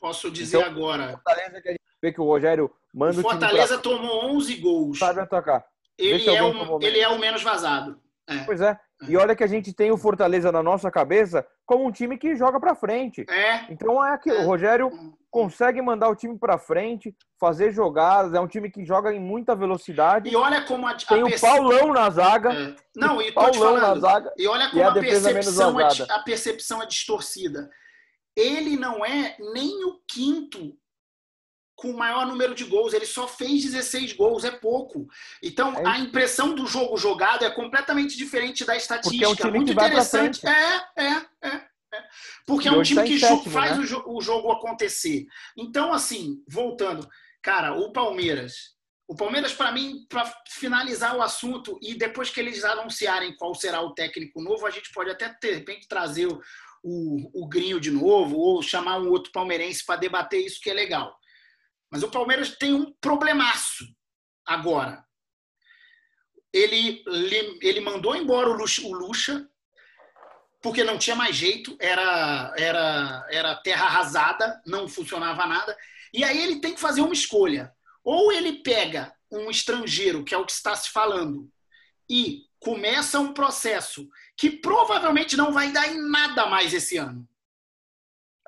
Posso 0.00 0.30
dizer 0.30 0.58
Então, 0.58 0.68
agora. 0.70 1.12
Fortaleza 1.12 1.60
que 1.62 1.68
a 1.68 1.72
gente 1.72 1.80
vê 2.02 2.12
que 2.12 2.20
o 2.20 2.24
Rogério 2.24 2.70
manda 2.92 3.16
O 3.16 3.20
o, 3.20 3.22
Fortaleza 3.22 3.78
tomou 3.78 4.26
11 4.36 4.56
gols. 4.56 4.98
sabe 4.98 5.20
atacar. 5.20 5.64
Vê 5.98 6.06
Ele 6.06 6.30
é, 6.30 6.42
o, 6.42 6.78
ele 6.82 7.00
é 7.00 7.08
o 7.08 7.18
menos 7.18 7.42
vazado. 7.42 7.98
É. 8.28 8.38
Pois 8.44 8.60
é. 8.60 8.76
E 9.08 9.16
olha 9.16 9.36
que 9.36 9.44
a 9.44 9.46
gente 9.46 9.72
tem 9.72 9.92
o 9.92 9.96
Fortaleza 9.98 10.50
na 10.50 10.62
nossa 10.62 10.90
cabeça 10.90 11.46
como 11.64 11.86
um 11.86 11.92
time 11.92 12.18
que 12.18 12.34
joga 12.34 12.58
pra 12.58 12.74
frente. 12.74 13.24
É. 13.30 13.70
Então 13.70 14.04
é 14.04 14.16
que 14.18 14.28
É. 14.30 14.40
o 14.42 14.46
Rogério 14.46 14.90
consegue 15.30 15.80
mandar 15.82 16.08
o 16.08 16.16
time 16.16 16.36
pra 16.38 16.58
frente, 16.58 17.14
fazer 17.38 17.70
jogadas, 17.72 18.32
é 18.34 18.40
um 18.40 18.48
time 18.48 18.70
que 18.70 18.84
joga 18.84 19.12
em 19.12 19.20
muita 19.20 19.54
velocidade. 19.54 20.28
E 20.30 20.34
olha 20.34 20.62
como 20.64 20.86
a, 20.88 20.92
a 20.92 20.96
Tem 20.96 21.22
o 21.22 21.26
perce- 21.28 21.46
Paulão 21.46 21.92
na 21.92 22.08
zaga, 22.10 22.52
É. 22.52 22.74
Não, 22.96 23.20
e 23.22 23.30
Paulão 23.32 23.74
na 23.74 23.80
falando. 23.80 24.00
zaga. 24.00 24.32
E 24.36 24.46
olha 24.48 24.64
E 24.64 24.70
como 24.70 24.82
a 24.82 24.88
a, 24.88 24.94
menos 24.94 25.10
percepção 25.22 25.80
é, 25.80 25.88
a 26.10 26.18
percepção 26.20 26.82
é 26.82 26.86
distorcida. 26.86 27.70
Ele 28.36 28.76
não 28.76 29.04
é 29.04 29.36
nem 29.38 29.84
o 29.84 30.00
quinto 30.10 30.72
com 31.76 31.90
o 31.90 31.96
maior 31.96 32.26
número 32.26 32.54
de 32.54 32.64
gols. 32.64 32.94
Ele 32.94 33.06
só 33.06 33.28
fez 33.28 33.62
16 33.64 34.14
gols, 34.14 34.44
é 34.44 34.50
pouco. 34.50 35.06
Então, 35.42 35.74
É 35.74 35.86
a 35.86 35.98
impressão 35.98 36.54
do 36.54 36.66
jogo 36.66 36.96
jogado 36.96 37.44
é 37.44 37.50
completamente 37.50 38.16
diferente 38.16 38.64
da 38.64 38.74
estatística. 38.74 39.26
Porque 39.28 39.42
é 39.42 39.46
um 39.46 39.52
Muito 39.52 39.72
interessante. 39.72 40.40
É, 40.46 40.82
é, 40.96 41.12
é. 41.42 41.48
é. 41.92 42.04
Porque 42.46 42.66
é 42.66 42.72
um 42.72 42.82
time 42.82 43.02
tá 43.02 43.06
que 43.06 43.20
sétimo, 43.20 43.50
faz 43.50 43.76
né? 43.76 43.84
o, 43.84 43.86
jo- 43.86 44.04
o 44.06 44.20
jogo 44.20 44.50
acontecer. 44.50 45.26
Então, 45.56 45.92
assim, 45.92 46.42
voltando. 46.48 47.06
Cara, 47.42 47.74
o 47.74 47.92
Palmeiras. 47.92 48.74
O 49.08 49.14
Palmeiras, 49.14 49.52
para 49.52 49.70
mim, 49.70 50.04
para 50.08 50.34
finalizar 50.48 51.14
o 51.16 51.22
assunto, 51.22 51.78
e 51.80 51.94
depois 51.94 52.28
que 52.28 52.40
eles 52.40 52.64
anunciarem 52.64 53.36
qual 53.36 53.54
será 53.54 53.80
o 53.80 53.94
técnico 53.94 54.42
novo, 54.42 54.66
a 54.66 54.70
gente 54.70 54.90
pode 54.92 55.10
até, 55.10 55.28
de 55.40 55.52
repente, 55.52 55.86
trazer 55.86 56.26
o, 56.26 56.40
o, 56.82 57.44
o 57.44 57.48
Grinho 57.48 57.78
de 57.78 57.90
novo, 57.92 58.36
ou 58.36 58.60
chamar 58.62 58.98
um 58.98 59.08
outro 59.10 59.30
palmeirense 59.30 59.84
para 59.86 59.94
debater 60.00 60.44
isso, 60.44 60.60
que 60.60 60.70
é 60.70 60.74
legal. 60.74 61.16
Mas 61.90 62.02
o 62.02 62.10
Palmeiras 62.10 62.56
tem 62.56 62.74
um 62.74 62.92
problemaço 63.00 63.84
agora. 64.44 65.04
Ele, 66.52 67.04
ele, 67.60 67.80
mandou 67.80 68.16
embora 68.16 68.48
o 68.48 68.54
Lucha, 68.54 68.82
o 68.86 68.92
Lucha, 68.92 69.46
porque 70.62 70.82
não 70.82 70.98
tinha 70.98 71.14
mais 71.14 71.36
jeito, 71.36 71.76
era, 71.78 72.54
era, 72.56 73.26
era 73.30 73.56
terra 73.56 73.86
arrasada, 73.86 74.60
não 74.66 74.88
funcionava 74.88 75.46
nada. 75.46 75.76
E 76.12 76.24
aí 76.24 76.42
ele 76.42 76.60
tem 76.60 76.74
que 76.74 76.80
fazer 76.80 77.02
uma 77.02 77.12
escolha. 77.12 77.72
Ou 78.02 78.32
ele 78.32 78.62
pega 78.62 79.14
um 79.30 79.50
estrangeiro, 79.50 80.24
que 80.24 80.34
é 80.34 80.38
o 80.38 80.46
que 80.46 80.52
está 80.52 80.74
se 80.74 80.90
falando, 80.90 81.50
e 82.08 82.42
começa 82.58 83.18
um 83.18 83.32
processo 83.32 84.08
que 84.36 84.50
provavelmente 84.50 85.36
não 85.36 85.52
vai 85.52 85.70
dar 85.72 85.88
em 85.88 86.00
nada 86.08 86.46
mais 86.46 86.72
esse 86.72 86.96
ano. 86.96 87.28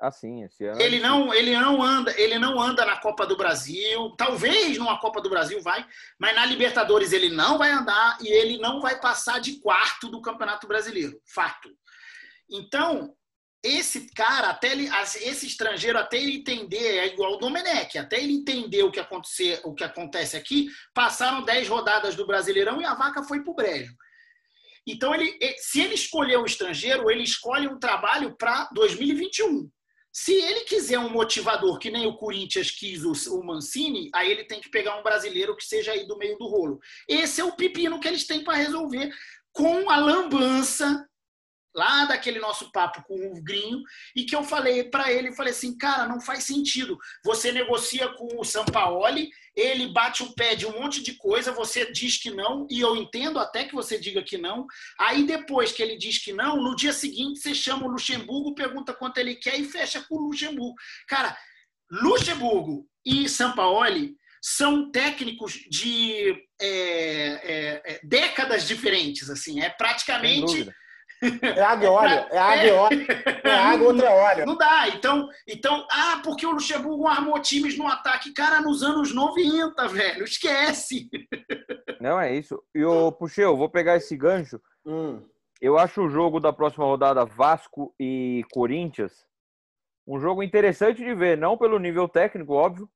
Assim, 0.01 0.43
esse 0.43 0.65
ano. 0.65 0.81
Ele 0.81 0.99
não, 0.99 1.33
ele 1.33 1.51
não 1.57 1.81
anda, 1.83 2.13
ele 2.19 2.39
não 2.39 2.59
anda 2.59 2.85
na 2.85 2.97
Copa 2.97 3.25
do 3.25 3.35
Brasil. 3.35 4.13
Talvez 4.17 4.77
numa 4.77 4.99
Copa 4.99 5.21
do 5.21 5.29
Brasil 5.29 5.61
vai, 5.61 5.85
mas 6.17 6.35
na 6.35 6.45
Libertadores 6.45 7.11
ele 7.11 7.29
não 7.29 7.57
vai 7.57 7.71
andar 7.71 8.17
e 8.21 8.27
ele 8.27 8.57
não 8.57 8.79
vai 8.79 8.99
passar 8.99 9.39
de 9.39 9.59
quarto 9.59 10.09
do 10.09 10.21
Campeonato 10.21 10.67
Brasileiro. 10.67 11.19
Fato. 11.25 11.69
Então, 12.49 13.13
esse 13.61 14.09
cara, 14.13 14.49
até 14.49 14.71
ele, 14.71 14.89
esse 15.21 15.45
estrangeiro, 15.45 15.99
até 15.99 16.17
ele 16.17 16.37
entender, 16.37 16.97
é 16.97 17.07
igual 17.07 17.33
o 17.33 17.37
Domenech, 17.37 17.97
até 17.97 18.21
ele 18.21 18.33
entender 18.33 18.83
o 18.83 18.91
que, 18.91 18.99
acontecer, 18.99 19.59
o 19.65 19.73
que 19.73 19.83
acontece 19.83 20.37
aqui, 20.37 20.69
passaram 20.93 21.43
10 21.43 21.67
rodadas 21.67 22.15
do 22.15 22.25
Brasileirão 22.25 22.81
e 22.81 22.85
a 22.85 22.95
vaca 22.95 23.21
foi 23.23 23.43
pro 23.43 23.53
brejo. 23.53 23.93
Então, 24.87 25.13
ele, 25.13 25.37
se 25.57 25.81
ele 25.81 25.93
escolher 25.93 26.37
o 26.37 26.45
estrangeiro, 26.45 27.11
ele 27.11 27.23
escolhe 27.23 27.67
um 27.67 27.77
trabalho 27.77 28.35
para 28.37 28.69
2021. 28.73 29.69
Se 30.11 30.33
ele 30.33 30.61
quiser 30.61 30.99
um 30.99 31.09
motivador 31.09 31.77
que 31.77 31.91
nem 31.91 32.07
o 32.07 32.15
Corinthians 32.15 32.71
quis 32.71 33.03
o 33.03 33.43
Mancini, 33.43 34.09
aí 34.13 34.31
ele 34.31 34.43
tem 34.43 34.59
que 34.59 34.69
pegar 34.69 34.99
um 34.99 35.03
brasileiro 35.03 35.55
que 35.55 35.63
seja 35.63 35.91
aí 35.91 36.07
do 36.07 36.17
meio 36.17 36.37
do 36.37 36.47
rolo. 36.47 36.79
Esse 37.07 37.41
é 37.41 37.43
o 37.43 37.55
pepino 37.55 37.99
que 37.99 38.07
eles 38.07 38.25
têm 38.25 38.43
para 38.43 38.57
resolver 38.57 39.11
com 39.51 39.89
a 39.89 39.97
lambança 39.97 41.08
lá 41.75 42.05
daquele 42.05 42.39
nosso 42.39 42.71
papo 42.71 43.03
com 43.03 43.15
o 43.15 43.43
Grinho 43.43 43.81
e 44.15 44.25
que 44.25 44.35
eu 44.35 44.43
falei 44.43 44.83
para 44.85 45.11
ele, 45.11 45.35
falei 45.35 45.51
assim, 45.51 45.77
cara, 45.77 46.07
não 46.07 46.19
faz 46.19 46.43
sentido. 46.43 46.97
Você 47.23 47.51
negocia 47.51 48.07
com 48.09 48.39
o 48.39 48.43
Sampaoli, 48.43 49.29
ele 49.55 49.87
bate 49.87 50.23
o 50.23 50.33
pé 50.33 50.55
de 50.55 50.65
um 50.65 50.79
monte 50.79 51.03
de 51.03 51.15
coisa, 51.15 51.51
você 51.51 51.91
diz 51.91 52.17
que 52.17 52.31
não, 52.31 52.65
e 52.69 52.79
eu 52.79 52.95
entendo 52.95 53.39
até 53.39 53.65
que 53.65 53.75
você 53.75 53.99
diga 53.99 54.23
que 54.23 54.37
não. 54.37 54.65
Aí 54.99 55.23
depois 55.23 55.71
que 55.71 55.81
ele 55.81 55.97
diz 55.97 56.17
que 56.17 56.33
não, 56.33 56.57
no 56.57 56.75
dia 56.75 56.93
seguinte 56.93 57.39
você 57.39 57.53
chama 57.53 57.85
o 57.85 57.91
Luxemburgo, 57.91 58.55
pergunta 58.55 58.93
quanto 58.93 59.17
ele 59.17 59.35
quer 59.35 59.59
e 59.59 59.65
fecha 59.65 60.03
com 60.07 60.15
o 60.15 60.27
Luxemburgo. 60.27 60.75
Cara, 61.07 61.37
Luxemburgo 61.91 62.87
e 63.05 63.27
Sampaoli 63.27 64.15
são 64.41 64.89
técnicos 64.89 65.53
de 65.69 66.33
é, 66.61 67.81
é, 67.83 67.99
décadas 68.03 68.67
diferentes, 68.67 69.29
assim, 69.29 69.61
é 69.61 69.69
praticamente 69.69 70.69
é 71.41 71.61
água 71.61 71.85
e 71.85 71.87
óleo. 71.87 72.25
É 72.29 72.37
água 72.37 72.65
e 72.65 72.71
óleo. 72.71 73.07
É 73.43 73.51
água, 73.51 73.87
outra 73.87 74.07
é 74.07 74.23
óleo. 74.23 74.45
Não 74.45 74.57
dá. 74.57 74.87
Então, 74.89 75.29
então, 75.47 75.87
ah, 75.91 76.21
porque 76.23 76.45
o 76.45 76.51
Luxemburgo 76.51 77.07
armou 77.07 77.39
times 77.39 77.77
no 77.77 77.87
ataque. 77.87 78.33
Cara, 78.33 78.61
nos 78.61 78.83
anos 78.83 79.13
90, 79.13 79.87
velho. 79.87 80.23
Esquece. 80.23 81.09
Não, 81.99 82.19
é 82.19 82.33
isso. 82.33 82.61
E 82.73 82.83
o 82.83 83.11
Puxeu, 83.11 83.57
vou 83.57 83.69
pegar 83.69 83.97
esse 83.97 84.15
gancho. 84.15 84.59
Hum. 84.85 85.21
Eu 85.61 85.77
acho 85.77 86.01
o 86.01 86.09
jogo 86.09 86.39
da 86.39 86.53
próxima 86.53 86.85
rodada 86.85 87.25
Vasco 87.25 87.93
e 87.99 88.45
Corinthians 88.51 89.27
um 90.09 90.19
jogo 90.19 90.41
interessante 90.41 91.03
de 91.03 91.13
ver, 91.13 91.37
não 91.37 91.55
pelo 91.55 91.77
nível 91.77 92.09
técnico, 92.09 92.53
óbvio, 92.53 92.89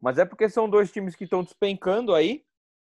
mas 0.00 0.16
é 0.16 0.24
porque 0.24 0.48
são 0.48 0.70
dois 0.70 0.90
times 0.90 1.14
que 1.14 1.24
estão 1.24 1.42
despencando 1.42 2.14
aí, 2.14 2.42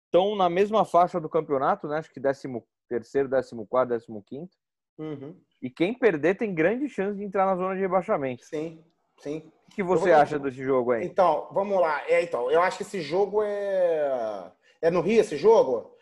estão 0.04 0.36
na 0.36 0.48
mesma 0.48 0.84
faixa 0.84 1.20
do 1.20 1.28
campeonato, 1.28 1.88
né? 1.88 1.98
Acho 1.98 2.12
que 2.12 2.20
13 2.20 2.46
terceiro, 2.90 3.30
14 3.30 3.54
quarto, 3.66 3.96
15 3.96 4.22
quinto. 4.26 4.56
Uhum. 4.98 5.34
E 5.62 5.70
quem 5.70 5.94
perder 5.94 6.36
tem 6.36 6.54
grande 6.54 6.88
chance 6.88 7.16
de 7.16 7.24
entrar 7.24 7.46
na 7.46 7.56
zona 7.56 7.74
de 7.74 7.80
rebaixamento. 7.80 8.44
Sim, 8.44 8.84
sim. 9.20 9.50
O 9.68 9.74
que 9.74 9.82
você 9.82 10.10
acha 10.10 10.38
desse 10.38 10.62
jogo 10.62 10.90
aí? 10.90 11.06
Então, 11.06 11.48
vamos 11.52 11.78
lá. 11.80 12.02
É, 12.08 12.22
então, 12.22 12.50
eu 12.50 12.60
acho 12.60 12.76
que 12.76 12.82
esse 12.82 13.00
jogo 13.00 13.42
é. 13.42 14.52
É 14.82 14.90
no 14.90 15.00
Rio 15.00 15.20
esse 15.20 15.36
jogo? 15.36 15.94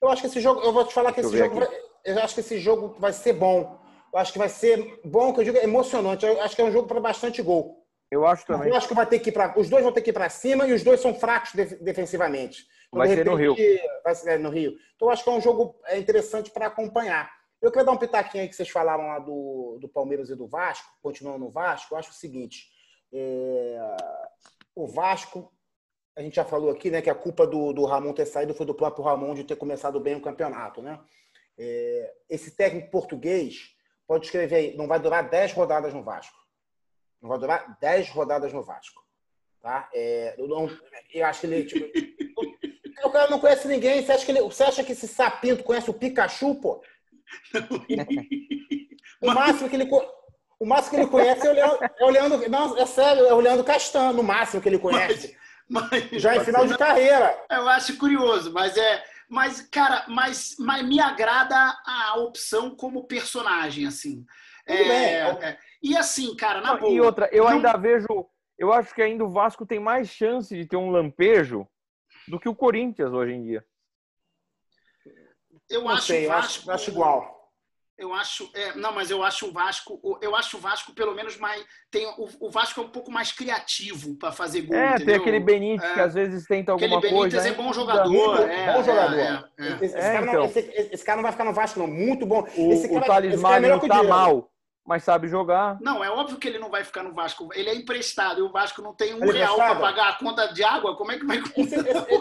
Eu 0.00 0.08
acho 0.08 0.22
que 0.22 0.28
esse 0.28 0.40
jogo. 0.40 0.60
Eu 0.60 0.72
vou 0.72 0.86
te 0.86 0.94
falar 0.94 1.12
que 1.12 1.20
esse 1.20 1.36
jogo. 1.36 1.56
Vai... 1.56 1.68
Eu 2.04 2.18
acho 2.20 2.34
que 2.34 2.40
esse 2.40 2.58
jogo 2.58 2.94
vai 3.00 3.12
ser 3.12 3.32
bom. 3.32 3.78
Eu 4.12 4.18
acho 4.20 4.32
que 4.32 4.38
vai 4.38 4.48
ser 4.48 5.00
bom, 5.04 5.32
que 5.32 5.40
eu 5.40 5.44
digo, 5.44 5.58
emocionante. 5.58 6.24
Eu 6.24 6.40
acho 6.40 6.54
que 6.54 6.62
é 6.62 6.64
um 6.64 6.70
jogo 6.70 6.86
para 6.86 7.00
bastante 7.00 7.42
gol. 7.42 7.84
Eu 8.10 8.24
acho 8.26 8.46
também. 8.46 8.68
Eu 8.68 8.76
acho 8.76 8.86
que 8.86 8.94
vai 8.94 9.06
ter 9.06 9.18
que 9.18 9.30
ir 9.30 9.32
para. 9.32 9.58
Os 9.58 9.68
dois 9.68 9.82
vão 9.82 9.92
ter 9.92 10.02
que 10.02 10.10
ir 10.10 10.12
para 10.12 10.28
cima 10.28 10.66
e 10.66 10.72
os 10.72 10.84
dois 10.84 11.00
são 11.00 11.14
fracos 11.14 11.52
defensivamente. 11.80 12.66
Então, 12.88 12.98
vai 12.98 13.08
repente, 13.08 13.24
ser 13.24 13.30
no 13.30 13.36
Rio. 13.36 13.56
Vai 14.04 14.14
ser 14.14 14.38
no 14.38 14.50
Rio. 14.50 14.78
Então, 14.94 15.10
acho 15.10 15.24
que 15.24 15.30
é 15.30 15.32
um 15.32 15.40
jogo 15.40 15.78
é, 15.86 15.98
interessante 15.98 16.50
para 16.50 16.66
acompanhar. 16.66 17.30
Eu 17.60 17.70
queria 17.70 17.84
dar 17.84 17.92
um 17.92 17.96
pitaquinho 17.96 18.42
aí 18.42 18.48
que 18.48 18.56
vocês 18.56 18.68
falaram 18.68 19.06
lá 19.06 19.18
do, 19.18 19.78
do 19.80 19.88
Palmeiras 19.88 20.30
e 20.30 20.36
do 20.36 20.46
Vasco, 20.46 20.86
continuando 21.02 21.38
no 21.38 21.50
Vasco. 21.50 21.94
Eu 21.94 21.98
acho 21.98 22.10
o 22.10 22.14
seguinte: 22.14 22.68
é, 23.12 23.78
o 24.74 24.86
Vasco, 24.86 25.52
a 26.16 26.22
gente 26.22 26.36
já 26.36 26.44
falou 26.44 26.70
aqui, 26.70 26.90
né, 26.90 27.00
que 27.00 27.10
a 27.10 27.14
culpa 27.14 27.46
do, 27.46 27.72
do 27.72 27.84
Ramon 27.84 28.12
ter 28.12 28.26
saído 28.26 28.54
foi 28.54 28.66
do 28.66 28.74
próprio 28.74 29.04
Ramon 29.04 29.34
de 29.34 29.44
ter 29.44 29.56
começado 29.56 29.98
bem 30.00 30.14
o 30.14 30.22
campeonato, 30.22 30.82
né? 30.82 31.00
É, 31.58 32.14
esse 32.28 32.50
técnico 32.50 32.90
português, 32.90 33.74
pode 34.06 34.26
escrever 34.26 34.56
aí, 34.56 34.76
não 34.76 34.86
vai 34.86 35.00
durar 35.00 35.28
10 35.28 35.52
rodadas 35.52 35.94
no 35.94 36.02
Vasco. 36.02 36.36
Não 37.20 37.30
vai 37.30 37.38
durar 37.38 37.78
10 37.80 38.10
rodadas 38.10 38.52
no 38.52 38.62
Vasco. 38.62 39.04
Tá? 39.60 39.88
É, 39.92 40.34
eu, 40.38 40.46
não, 40.46 40.68
eu 41.12 41.26
acho 41.26 41.40
que 41.40 41.46
ele. 41.46 41.64
Tipo, 41.64 41.86
o 43.06 43.10
cara 43.10 43.30
não 43.30 43.38
conhece 43.38 43.68
ninguém. 43.68 44.04
Você 44.04 44.12
acha 44.12 44.24
que, 44.24 44.32
ele, 44.32 44.40
você 44.42 44.64
acha 44.64 44.84
que 44.84 44.92
esse 44.92 45.08
sapinto 45.08 45.64
conhece 45.64 45.90
o 45.90 45.94
Pikachu, 45.94 46.54
pô? 46.56 46.82
o 49.22 49.32
máximo 49.32 49.68
que 49.68 49.76
ele. 49.76 49.88
O 50.58 50.66
máximo 50.66 50.90
que 50.90 50.96
ele 51.02 51.10
conhece 51.10 51.46
é 51.46 51.50
olhando, 51.50 51.78
é 51.82 52.04
olhando. 52.04 52.48
Não, 52.48 52.78
é 52.78 52.86
sério, 52.86 53.26
é 53.26 53.34
olhando 53.34 53.64
Castan, 53.64 54.12
no 54.12 54.22
máximo 54.22 54.62
que 54.62 54.68
ele 54.68 54.78
conhece. 54.78 55.36
Mas, 55.68 55.90
mas, 55.90 56.22
Já 56.22 56.36
em 56.36 56.44
final 56.44 56.66
de 56.66 56.76
carreira. 56.76 57.36
Eu 57.50 57.68
acho 57.68 57.98
curioso, 57.98 58.52
mas 58.52 58.76
é. 58.76 59.04
Mas, 59.28 59.60
cara, 59.60 60.04
mas, 60.06 60.54
mas 60.58 60.86
me 60.86 61.00
agrada 61.00 61.56
a 61.84 62.14
opção 62.18 62.76
como 62.76 63.08
personagem, 63.08 63.86
assim. 63.86 64.24
É, 64.68 64.82
é, 64.82 65.58
e 65.82 65.96
assim, 65.96 66.34
cara, 66.36 66.60
na 66.60 66.74
não, 66.74 66.80
boa. 66.80 66.92
E 66.92 67.00
outra, 67.00 67.28
eu 67.32 67.44
não... 67.44 67.50
ainda 67.50 67.76
vejo. 67.76 68.06
Eu 68.58 68.72
acho 68.72 68.94
que 68.94 69.02
ainda 69.02 69.24
o 69.24 69.30
Vasco 69.30 69.66
tem 69.66 69.78
mais 69.78 70.08
chance 70.08 70.56
de 70.56 70.66
ter 70.66 70.76
um 70.76 70.90
lampejo 70.90 71.68
do 72.28 72.38
que 72.38 72.48
o 72.48 72.54
Corinthians 72.54 73.12
hoje 73.12 73.32
em 73.32 73.42
dia. 73.42 73.64
Eu 75.68 75.82
não 75.82 75.90
acho 75.90 76.06
sei, 76.06 76.26
Vasco. 76.26 76.68
Eu 76.68 76.74
acho, 76.74 76.82
acho 76.82 76.90
igual. 76.90 77.36
Eu 77.98 78.12
acho, 78.12 78.50
é, 78.54 78.74
não, 78.74 78.92
mas 78.92 79.10
eu 79.10 79.22
acho 79.22 79.48
o 79.48 79.52
Vasco, 79.52 79.98
eu 80.20 80.36
acho 80.36 80.58
o 80.58 80.60
Vasco 80.60 80.92
pelo 80.92 81.14
menos 81.14 81.38
mais 81.38 81.64
tem 81.90 82.04
o, 82.18 82.28
o 82.40 82.50
Vasco 82.50 82.78
é 82.78 82.84
um 82.84 82.90
pouco 82.90 83.10
mais 83.10 83.32
criativo 83.32 84.18
para 84.18 84.30
fazer 84.30 84.62
gol. 84.62 84.76
É, 84.76 84.88
entendeu? 84.90 85.06
tem 85.06 85.14
aquele 85.14 85.40
Benítez 85.40 85.90
é, 85.90 85.94
que 85.94 86.00
às 86.00 86.12
vezes 86.12 86.44
tenta 86.44 86.72
alguma 86.72 86.98
aquele 86.98 87.14
coisa. 87.14 87.38
Benítez 87.38 87.46
é 87.46 87.56
bom 87.56 87.72
jogador, 87.72 88.50
é, 88.50 88.74
bom 88.74 88.82
jogador. 88.82 89.18
É, 89.18 89.44
é, 89.58 89.78
esse, 89.80 89.94
cara 89.94 90.26
não, 90.26 90.32
então. 90.32 90.44
esse, 90.44 90.58
esse, 90.92 91.04
cara 91.06 91.16
não, 91.16 91.22
vai 91.22 91.32
ficar 91.32 91.44
no 91.44 91.54
Vasco 91.54 91.78
não, 91.78 91.86
muito 91.86 92.26
bom. 92.26 92.46
O, 92.54 92.72
esse 92.72 92.86
cara, 92.86 93.00
o 93.00 93.06
Talismã 93.06 93.60
não 93.60 93.80
tá 93.80 94.02
mal, 94.02 94.52
mas 94.86 95.02
sabe 95.02 95.26
jogar. 95.26 95.78
Não, 95.80 96.02
é 96.02 96.08
óbvio 96.08 96.38
que 96.38 96.46
ele 96.46 96.58
não 96.58 96.70
vai 96.70 96.84
ficar 96.84 97.02
no 97.02 97.12
Vasco. 97.12 97.48
Ele 97.54 97.68
é 97.68 97.74
emprestado 97.74 98.38
e 98.38 98.42
o 98.42 98.52
Vasco 98.52 98.80
não 98.80 98.94
tem 98.94 99.14
um 99.14 99.24
ele 99.24 99.38
real 99.38 99.56
para 99.56 99.76
pagar 99.76 100.08
a 100.10 100.14
conta 100.14 100.46
de 100.46 100.62
água. 100.62 100.96
Como 100.96 101.10
é 101.10 101.18
que 101.18 101.26
vai 101.26 101.38
esse, 101.38 101.74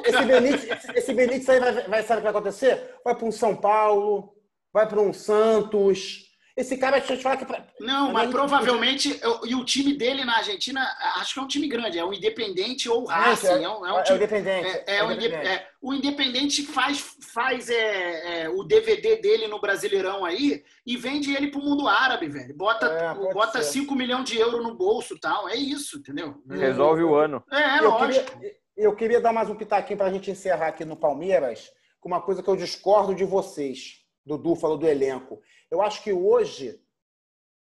esse, 0.04 0.24
Benítez, 0.26 0.64
esse, 0.64 0.92
esse 0.92 1.14
Benítez 1.14 1.50
aí 1.50 1.60
vai, 1.60 1.74
vai 1.88 2.04
sabe 2.04 2.20
o 2.20 2.24
que 2.24 2.32
vai 2.32 2.32
acontecer? 2.32 2.96
Vai 3.04 3.16
para 3.16 3.26
um 3.26 3.32
São 3.32 3.56
Paulo, 3.56 4.34
vai 4.74 4.88
para 4.88 5.00
um 5.00 5.14
Santos 5.14 6.35
esse 6.58 6.78
cara, 6.78 7.00
deixa 7.00 7.14
eu 7.14 7.18
te 7.18 7.24
falar 7.24 7.36
que. 7.36 7.46
Não, 7.84 8.14
mas 8.14 8.30
provavelmente. 8.30 9.20
Eu, 9.22 9.42
e 9.46 9.54
o 9.54 9.66
time 9.66 9.94
dele 9.94 10.24
na 10.24 10.38
Argentina, 10.38 10.82
acho 11.18 11.34
que 11.34 11.40
é 11.40 11.44
um 11.44 11.48
time 11.48 11.68
grande, 11.68 12.00
é 12.00 12.06
o 12.06 12.14
Independente 12.14 12.88
ou 12.88 13.04
o 13.04 13.06
Racing. 13.06 13.48
É, 13.48 13.64
é, 13.64 13.70
um, 13.70 13.86
é, 13.86 13.94
um 13.94 14.00
é 14.00 14.04
time, 14.04 14.18
Independente. 14.18 14.68
É, 14.68 14.84
é, 14.88 14.96
é 14.98 15.04
o, 15.04 15.12
Independente. 15.12 15.48
É, 15.48 15.68
o 15.82 15.94
Independente 15.94 16.64
faz, 16.66 17.18
faz 17.34 17.70
é, 17.70 18.48
o 18.48 18.64
DVD 18.64 19.18
dele 19.18 19.50
no 19.50 19.60
Brasileirão 19.60 20.24
aí 20.24 20.64
e 20.86 20.96
vende 20.96 21.36
ele 21.36 21.52
pro 21.52 21.60
mundo 21.60 21.90
árabe, 21.90 22.30
velho. 22.30 22.56
Bota, 22.56 23.14
bota 23.34 23.62
5 23.62 23.94
milhões 23.94 24.24
de 24.24 24.40
euros 24.40 24.64
no 24.64 24.76
bolso 24.76 25.20
tal. 25.20 25.50
É 25.50 25.58
isso, 25.58 25.98
entendeu? 25.98 26.42
Resolve 26.50 27.04
o 27.04 27.16
ano. 27.16 27.44
É, 27.52 27.80
eu 27.80 27.90
lógico. 27.90 28.32
Queria, 28.32 28.56
eu 28.78 28.96
queria 28.96 29.20
dar 29.20 29.34
mais 29.34 29.50
um 29.50 29.56
pitaquinho 29.56 29.98
pra 29.98 30.10
gente 30.10 30.32
encerrar 30.32 30.68
aqui 30.68 30.86
no 30.86 30.96
Palmeiras 30.96 31.70
com 32.00 32.08
uma 32.08 32.22
coisa 32.22 32.42
que 32.42 32.50
eu 32.50 32.56
discordo 32.56 33.14
de 33.14 33.26
vocês. 33.26 34.06
Dudu 34.26 34.56
falou 34.56 34.78
do 34.78 34.88
elenco. 34.88 35.42
Eu 35.70 35.82
acho 35.82 36.04
que 36.04 36.14
hoje 36.14 36.80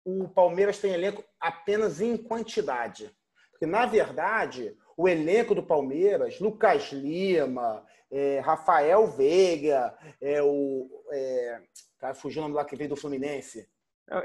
o 0.04 0.28
Palmeiras 0.28 0.78
tem 0.78 0.92
elenco 0.92 1.24
apenas 1.40 2.00
em 2.00 2.16
quantidade. 2.16 3.10
Porque, 3.50 3.66
na 3.66 3.86
verdade, 3.86 4.76
o 4.96 5.08
elenco 5.08 5.54
do 5.54 5.62
Palmeiras, 5.62 6.38
Lucas 6.40 6.92
Lima, 6.92 7.84
é, 8.10 8.40
Rafael 8.40 9.06
Veiga, 9.06 9.96
é, 10.20 10.42
o. 10.42 10.88
É, 11.12 11.60
cara, 11.98 12.14
fugiu 12.14 12.40
o 12.40 12.44
nome 12.44 12.54
lá 12.54 12.64
que 12.64 12.76
veio 12.76 12.90
do 12.90 12.96
Fluminense. 12.96 13.66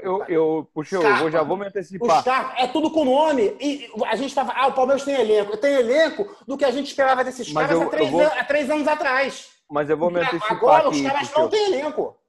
Eu, 0.02 0.22
eu, 0.28 0.70
puxa, 0.74 0.96
eu 0.96 1.30
já 1.30 1.42
vou 1.42 1.56
me 1.56 1.66
antecipar. 1.66 2.20
Scarpa, 2.20 2.60
é 2.60 2.66
tudo 2.66 2.90
com 2.90 3.04
nome. 3.04 3.56
E 3.58 3.90
a 4.06 4.14
gente 4.14 4.28
estava. 4.28 4.52
Ah, 4.52 4.66
o 4.66 4.74
Palmeiras 4.74 5.04
tem 5.04 5.14
elenco. 5.14 5.56
Tem 5.56 5.74
elenco 5.74 6.28
do 6.46 6.58
que 6.58 6.66
a 6.66 6.70
gente 6.70 6.88
esperava 6.88 7.24
desses 7.24 7.50
Mas 7.50 7.66
caras 7.66 7.80
eu, 7.80 7.88
há, 7.88 7.90
três 7.90 8.10
vou... 8.10 8.22
há, 8.22 8.44
três 8.44 8.70
anos 8.70 8.86
atrás. 8.86 9.48
Mas 9.70 9.88
eu 9.88 9.96
vou 9.96 10.10
me 10.10 10.20
antecipar. 10.20 10.52
Agora 10.52 10.88
aqui, 10.88 10.96
os 10.96 11.02
caras 11.02 11.32
não 11.32 11.48
têm 11.48 11.72
elenco. 11.72 12.19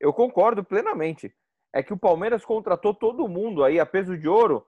Eu 0.00 0.12
concordo 0.12 0.62
plenamente. 0.62 1.32
É 1.72 1.82
que 1.82 1.92
o 1.92 1.98
Palmeiras 1.98 2.44
contratou 2.44 2.94
todo 2.94 3.28
mundo 3.28 3.62
aí 3.62 3.78
a 3.78 3.86
peso 3.86 4.16
de 4.16 4.28
ouro, 4.28 4.66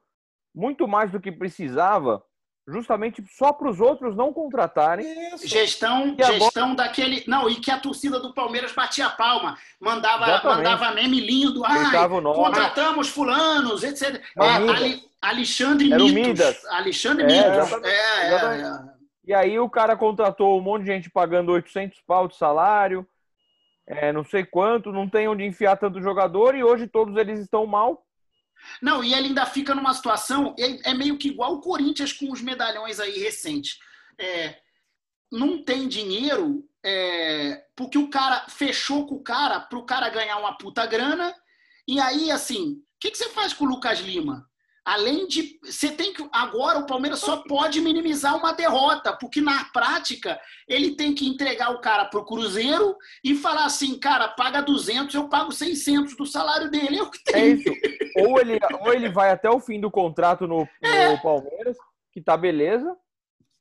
muito 0.54 0.87
mais 0.87 1.10
do 1.10 1.20
que 1.20 1.32
precisava, 1.32 2.22
justamente 2.68 3.25
só 3.37 3.52
para 3.52 3.68
os 3.68 3.80
outros 3.80 4.14
não 4.14 4.32
contratarem. 4.32 5.06
Isso. 5.34 5.46
Gestão, 5.46 6.14
gestão 6.16 6.72
agora... 6.72 6.88
daquele. 6.88 7.25
Não, 7.26 7.49
e 7.49 7.56
que 7.56 7.70
a 7.70 7.78
torcida 7.78 8.20
do 8.20 8.34
Palmeiras 8.34 8.72
batia 8.72 9.06
a 9.06 9.10
palma, 9.10 9.56
mandava, 9.80 10.26
mandava 10.44 10.92
meme 10.92 11.20
lindo. 11.20 11.64
Ai, 11.64 11.90
contratamos 12.34 13.08
fulanos, 13.08 13.82
etc. 13.82 14.22
É, 14.38 15.10
Alexandre 15.20 15.92
Era 15.92 16.02
Mitos. 16.02 16.64
Alexandre 16.66 17.25
é, 17.25 17.26
Mitos. 17.26 17.72
É, 17.84 17.88
é, 17.88 18.60
é, 18.62 18.80
E 19.25 19.34
aí 19.34 19.58
o 19.58 19.68
cara 19.68 19.96
contratou 19.96 20.58
um 20.58 20.62
monte 20.62 20.82
de 20.82 20.88
gente 20.88 21.10
pagando 21.10 21.52
800 21.52 22.00
pau 22.06 22.28
de 22.28 22.37
salário 22.37 23.06
é, 23.90 24.12
não 24.12 24.25
sei 24.25 24.44
quanto, 24.44 24.92
não 24.92 25.09
tem 25.09 25.26
onde 25.26 25.44
enfiar 25.44 25.76
tanto 25.76 26.00
jogador 26.00 26.54
e 26.54 26.62
hoje 26.62 26.87
todos 26.87 27.16
eles 27.16 27.40
estão 27.40 27.66
mal. 27.66 28.06
Não, 28.80 29.02
e 29.02 29.12
ele 29.12 29.28
ainda 29.28 29.44
fica 29.47 29.75
numa 29.75 29.92
situação, 29.94 30.54
é, 30.59 30.90
é 30.90 30.94
meio 30.94 31.18
que 31.18 31.28
igual 31.28 31.54
o 31.54 31.61
Corinthians 31.61 32.12
com 32.12 32.30
os 32.30 32.40
medalhões 32.40 33.00
aí 33.00 33.18
recentes. 33.18 33.78
É, 34.18 34.61
não 35.32 35.64
tem 35.64 35.88
dinheiro 35.88 36.64
é, 36.85 37.64
porque 37.75 37.99
o 37.99 38.09
cara 38.09 38.47
fechou 38.49 39.06
com 39.06 39.16
o 39.16 39.23
cara 39.23 39.61
para 39.61 39.78
o 39.78 39.85
cara 39.85 40.09
ganhar 40.09 40.37
uma 40.38 40.56
puta 40.56 40.87
grana. 40.87 41.35
E 41.88 41.99
aí, 41.99 42.30
assim, 42.30 42.75
o 42.75 42.82
que, 43.00 43.11
que 43.11 43.18
você 43.18 43.28
faz 43.30 43.52
com 43.52 43.64
o 43.64 43.68
Lucas 43.68 43.99
Lima? 44.00 44.49
Além 44.90 45.28
de. 45.28 45.56
Você 45.62 45.92
tem 45.92 46.12
que. 46.12 46.28
Agora 46.32 46.80
o 46.80 46.87
Palmeiras 46.87 47.20
só 47.20 47.37
pode 47.44 47.80
minimizar 47.80 48.37
uma 48.37 48.52
derrota, 48.52 49.16
porque 49.16 49.40
na 49.40 49.64
prática 49.66 50.40
ele 50.66 50.97
tem 50.97 51.14
que 51.14 51.28
entregar 51.28 51.70
o 51.70 51.80
cara 51.80 52.06
pro 52.06 52.25
Cruzeiro 52.25 52.97
e 53.23 53.37
falar 53.37 53.66
assim: 53.66 53.97
cara, 54.00 54.26
paga 54.26 54.61
200, 54.61 55.14
eu 55.14 55.28
pago 55.28 55.52
600 55.52 56.16
do 56.16 56.26
salário 56.26 56.68
dele. 56.68 56.99
É 56.99 57.02
o 57.04 57.11
que 57.11 57.23
tem. 57.23 57.40
É 57.40 57.47
isso. 57.50 57.73
Ou 58.16 58.40
ele, 58.40 58.59
ou 58.80 58.92
ele 58.92 59.09
vai 59.09 59.30
até 59.30 59.49
o 59.49 59.61
fim 59.61 59.80
do 59.80 59.92
contrato 59.92 60.49
no, 60.49 60.59
no 60.82 60.88
é. 60.88 61.16
Palmeiras, 61.18 61.76
que 62.12 62.20
tá 62.20 62.37
beleza. 62.37 62.92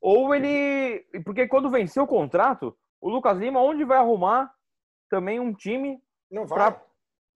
Ou 0.02 0.34
ele. 0.34 1.06
Porque 1.24 1.48
quando 1.48 1.70
venceu 1.70 2.06
o 2.06 2.08
contrato, 2.08 2.76
o 3.00 3.08
Lucas 3.08 3.38
Lima, 3.38 3.62
onde 3.62 3.86
vai 3.86 4.00
arrumar 4.00 4.52
também 5.12 5.40
um 5.40 5.54
time 5.54 6.00
não 6.32 6.48
vai. 6.48 6.58
Pra 6.58 6.90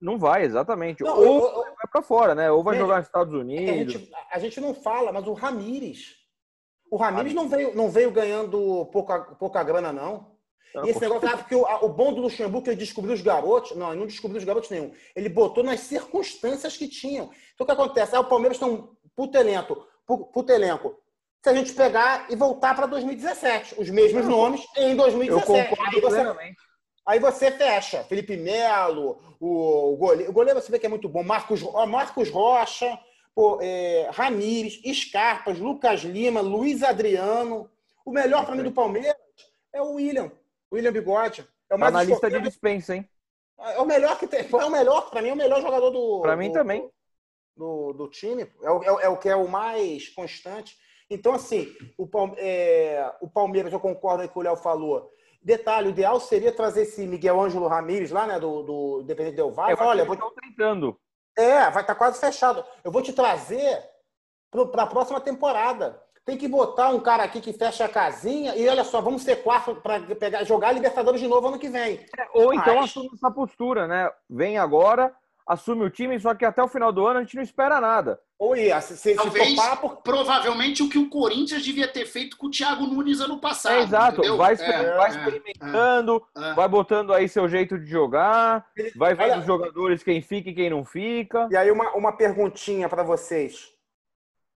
não 0.03 0.19
vai, 0.19 0.43
exatamente. 0.43 1.01
Não, 1.01 1.15
ou 1.15 1.23
eu, 1.23 1.47
eu, 1.47 1.55
vai 1.61 1.62
para 1.93 2.01
fora, 2.01 2.33
né? 2.33 2.49
Ou 2.51 2.63
vai 2.63 2.75
jogar 2.75 2.97
nos 2.97 3.05
Estados 3.05 3.33
Unidos. 3.35 3.69
A 3.69 3.77
gente, 3.77 4.11
a 4.31 4.39
gente, 4.39 4.59
não 4.59 4.73
fala, 4.73 5.11
mas 5.11 5.27
o 5.27 5.33
Ramires. 5.33 6.15
O 6.89 6.97
Ramires 6.97 7.35
não 7.35 7.47
veio, 7.47 7.75
não 7.75 7.89
veio 7.89 8.09
ganhando 8.09 8.87
pouca, 8.91 9.19
pouca 9.19 9.63
grana, 9.63 9.93
não. 9.93 10.35
e 10.83 10.89
esse 10.89 10.99
negócio, 10.99 11.29
ah, 11.29 11.37
porque 11.37 11.55
o, 11.55 11.61
o 11.61 11.89
bom 11.89 12.11
do 12.11 12.21
Luxemburgo 12.21 12.67
é 12.67 12.71
ele 12.71 12.79
descobriu 12.79 13.13
os 13.13 13.21
garotos. 13.21 13.77
Não, 13.77 13.91
ele 13.91 13.99
não 13.99 14.07
descobriu 14.07 14.39
os 14.39 14.43
garotos 14.43 14.71
nenhum. 14.71 14.91
Ele 15.15 15.29
botou 15.29 15.63
nas 15.63 15.81
circunstâncias 15.81 16.75
que 16.75 16.87
tinham. 16.87 17.29
Então 17.53 17.63
o 17.63 17.65
que 17.65 17.71
acontece? 17.71 18.15
Aí 18.15 18.21
o 18.21 18.25
Palmeiras 18.25 18.57
tem 18.57 18.67
um 18.67 18.89
puto 19.15 19.37
elenco. 19.37 19.87
Puto 20.07 20.51
elenco. 20.51 20.99
Se 21.43 21.49
a 21.49 21.53
gente 21.53 21.73
pegar 21.73 22.25
e 22.31 22.35
voltar 22.35 22.75
para 22.75 22.87
2017, 22.87 23.79
os 23.79 23.89
mesmos 23.89 24.25
nomes 24.25 24.65
em 24.77 24.95
2017. 24.95 25.29
Eu 25.29 25.67
concordo 25.69 26.01
plenamente. 26.01 26.57
Aí 27.05 27.19
você 27.19 27.51
fecha. 27.51 28.03
Felipe 28.03 28.37
Melo, 28.37 29.17
o 29.39 29.95
goleiro. 29.97 30.31
O 30.31 30.33
goleiro 30.33 30.61
você 30.61 30.71
vê 30.71 30.79
que 30.79 30.85
é 30.85 30.89
muito 30.89 31.09
bom. 31.09 31.23
Marcos, 31.23 31.61
Marcos 31.87 32.29
Rocha, 32.29 32.97
pô, 33.35 33.59
é, 33.61 34.09
Ramires, 34.11 34.81
Scarpas, 34.95 35.59
Lucas 35.59 36.01
Lima, 36.01 36.41
Luiz 36.41 36.81
Adriano. 36.81 37.69
O 38.05 38.11
melhor 38.11 38.45
para 38.45 38.55
mim 38.55 38.63
do 38.63 38.71
Palmeiras 38.71 39.15
é 39.73 39.81
o 39.81 39.93
William. 39.93 40.31
William 40.71 40.91
Bigode. 40.91 41.47
É 41.69 41.75
o 41.75 41.79
mais 41.79 41.91
tá 41.91 41.99
na 41.99 42.03
lista 42.03 42.29
de 42.29 42.41
dispensa, 42.41 42.95
hein? 42.95 43.09
É 43.59 43.79
o 43.79 43.85
melhor 43.85 44.17
que 44.17 44.27
tem. 44.27 44.41
É 44.41 44.65
o 44.65 44.69
melhor, 44.69 45.09
para 45.09 45.21
mim, 45.21 45.29
é 45.29 45.33
o 45.33 45.37
melhor 45.37 45.61
jogador 45.61 45.89
do. 45.89 46.21
Para 46.21 46.35
mim 46.35 46.49
do, 46.49 46.53
também. 46.53 46.89
Do, 47.55 47.93
do, 47.93 48.07
time. 48.09 48.47
É 48.61 48.69
o, 48.69 48.99
é, 48.99 49.05
é, 49.05 49.09
o 49.09 49.17
que 49.17 49.29
é 49.29 49.35
o 49.35 49.47
mais 49.47 50.09
constante. 50.09 50.77
Então, 51.09 51.33
assim, 51.33 51.73
o, 51.97 52.07
é, 52.37 53.13
o 53.21 53.29
Palmeiras, 53.29 53.71
eu 53.71 53.79
concordo 53.79 54.23
aí 54.23 54.27
com 54.27 54.39
o 54.39 54.43
Léo 54.43 54.55
falou. 54.55 55.11
Detalhe, 55.43 55.87
o 55.87 55.89
ideal 55.89 56.19
seria 56.19 56.51
trazer 56.51 56.83
esse 56.83 57.05
Miguel 57.05 57.39
Ângelo 57.39 57.67
Ramírez 57.67 58.11
lá, 58.11 58.25
né, 58.25 58.39
do, 58.39 58.63
do 58.63 58.99
Independente 59.01 59.35
Del 59.35 59.51
Valle. 59.51 59.73
É, 59.73 59.83
Olha, 59.83 60.05
vou 60.05 60.15
te... 60.15 60.23
tentando. 60.41 60.97
É, 61.37 61.69
vai 61.69 61.81
estar 61.81 61.83
tá 61.83 61.95
quase 61.95 62.19
fechado. 62.19 62.63
Eu 62.83 62.91
vou 62.91 63.01
te 63.01 63.11
trazer 63.11 63.83
para 64.51 64.83
a 64.83 64.87
próxima 64.87 65.19
temporada. 65.19 66.01
Tem 66.25 66.37
que 66.37 66.47
botar 66.47 66.89
um 66.89 66.99
cara 67.01 67.23
aqui 67.23 67.41
que 67.41 67.51
fecha 67.51 67.83
a 67.83 67.89
casinha 67.89 68.55
e 68.55 68.67
olha 68.69 68.85
só, 68.85 69.01
vamos 69.01 69.23
ser 69.23 69.43
quarto 69.43 69.75
para 69.75 69.99
pegar 70.15 70.45
jogar 70.45 70.69
a 70.69 70.71
Libertadores 70.71 71.19
de 71.19 71.27
novo 71.27 71.47
ano 71.47 71.59
que 71.59 71.67
vem. 71.67 71.99
É, 72.17 72.27
ou 72.33 72.53
então 72.53 72.75
Mas... 72.75 72.85
assume 72.85 73.09
essa 73.13 73.29
postura, 73.29 73.87
né? 73.87 74.09
Vem 74.29 74.57
agora, 74.57 75.13
assume 75.45 75.83
o 75.83 75.89
time, 75.89 76.17
só 76.19 76.33
que 76.33 76.45
até 76.45 76.63
o 76.63 76.69
final 76.69 76.93
do 76.93 77.05
ano 77.05 77.19
a 77.19 77.21
gente 77.23 77.35
não 77.35 77.43
espera 77.43 77.81
nada. 77.81 78.21
Ou 78.43 78.55
ia, 78.55 78.81
se, 78.81 78.97
se, 78.97 79.15
Talvez, 79.15 79.55
topar, 79.55 79.97
provavelmente 80.03 80.83
o 80.83 80.89
que 80.89 80.97
o 80.97 81.09
Corinthians 81.09 81.63
devia 81.63 81.87
ter 81.87 82.05
feito 82.05 82.35
com 82.35 82.47
o 82.47 82.51
Thiago 82.51 82.85
Nunes 82.85 83.21
ano 83.21 83.39
passado. 83.39 83.75
É, 83.75 83.83
exato, 83.83 84.37
vai, 84.37 84.53
é, 84.53 84.95
vai, 84.95 85.09
experimentando, 85.11 86.21
é, 86.35 86.49
é, 86.49 86.53
vai 86.53 86.67
botando 86.67 87.13
aí 87.13 87.29
seu 87.29 87.47
jeito 87.47 87.79
de 87.79 87.89
jogar, 87.89 88.65
vai 88.95 89.13
vendo 89.15 89.39
os 89.39 89.45
jogadores 89.45 90.03
quem 90.03 90.21
fica 90.21 90.49
e 90.49 90.55
quem 90.55 90.69
não 90.69 90.83
fica. 90.83 91.47
E 91.51 91.55
aí 91.55 91.71
uma, 91.71 91.91
uma 91.91 92.11
perguntinha 92.11 92.89
para 92.89 93.03
vocês 93.03 93.73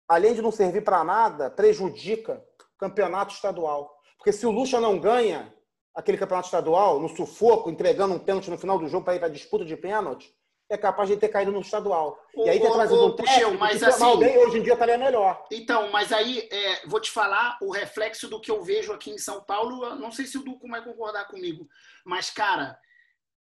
além 0.08 0.34
de 0.34 0.42
não 0.42 0.50
servir 0.50 0.82
para 0.82 1.02
nada, 1.02 1.50
prejudica 1.50 2.42
o 2.60 2.78
campeonato 2.78 3.34
estadual. 3.34 4.00
Porque 4.16 4.32
se 4.32 4.46
o 4.46 4.50
Lucha 4.50 4.80
não 4.80 4.98
ganha 4.98 5.52
aquele 5.94 6.18
campeonato 6.18 6.46
estadual, 6.46 7.00
no 7.00 7.08
sufoco, 7.08 7.70
entregando 7.70 8.14
um 8.14 8.18
pênalti 8.18 8.50
no 8.50 8.58
final 8.58 8.78
do 8.78 8.88
jogo 8.88 9.04
para 9.04 9.16
ir 9.16 9.18
para 9.18 9.28
a 9.28 9.32
disputa 9.32 9.64
de 9.64 9.76
pênalti, 9.76 10.32
é 10.68 10.76
capaz 10.76 11.08
de 11.08 11.16
ter 11.16 11.28
caído 11.28 11.52
no 11.52 11.60
estadual. 11.60 12.18
O, 12.34 12.46
e 12.46 12.50
aí 12.50 12.60
ter 12.60 12.70
trazido 12.70 13.00
o, 13.00 13.06
um 13.08 13.16
técnico, 13.16 13.58
mas 13.58 13.82
assim, 13.82 14.02
alguém 14.02 14.36
hoje 14.38 14.58
em 14.58 14.62
dia 14.62 14.72
estaria 14.72 14.98
melhor. 14.98 15.46
Então, 15.50 15.90
mas 15.90 16.12
aí 16.12 16.48
é, 16.50 16.86
vou 16.86 17.00
te 17.00 17.10
falar 17.10 17.56
o 17.62 17.70
reflexo 17.70 18.28
do 18.28 18.40
que 18.40 18.50
eu 18.50 18.62
vejo 18.62 18.92
aqui 18.92 19.10
em 19.10 19.18
São 19.18 19.42
Paulo. 19.42 19.94
Não 19.96 20.10
sei 20.10 20.26
se 20.26 20.36
o 20.36 20.42
Duco 20.42 20.68
vai 20.68 20.82
concordar 20.82 21.26
comigo, 21.28 21.68
mas 22.04 22.30
cara, 22.30 22.78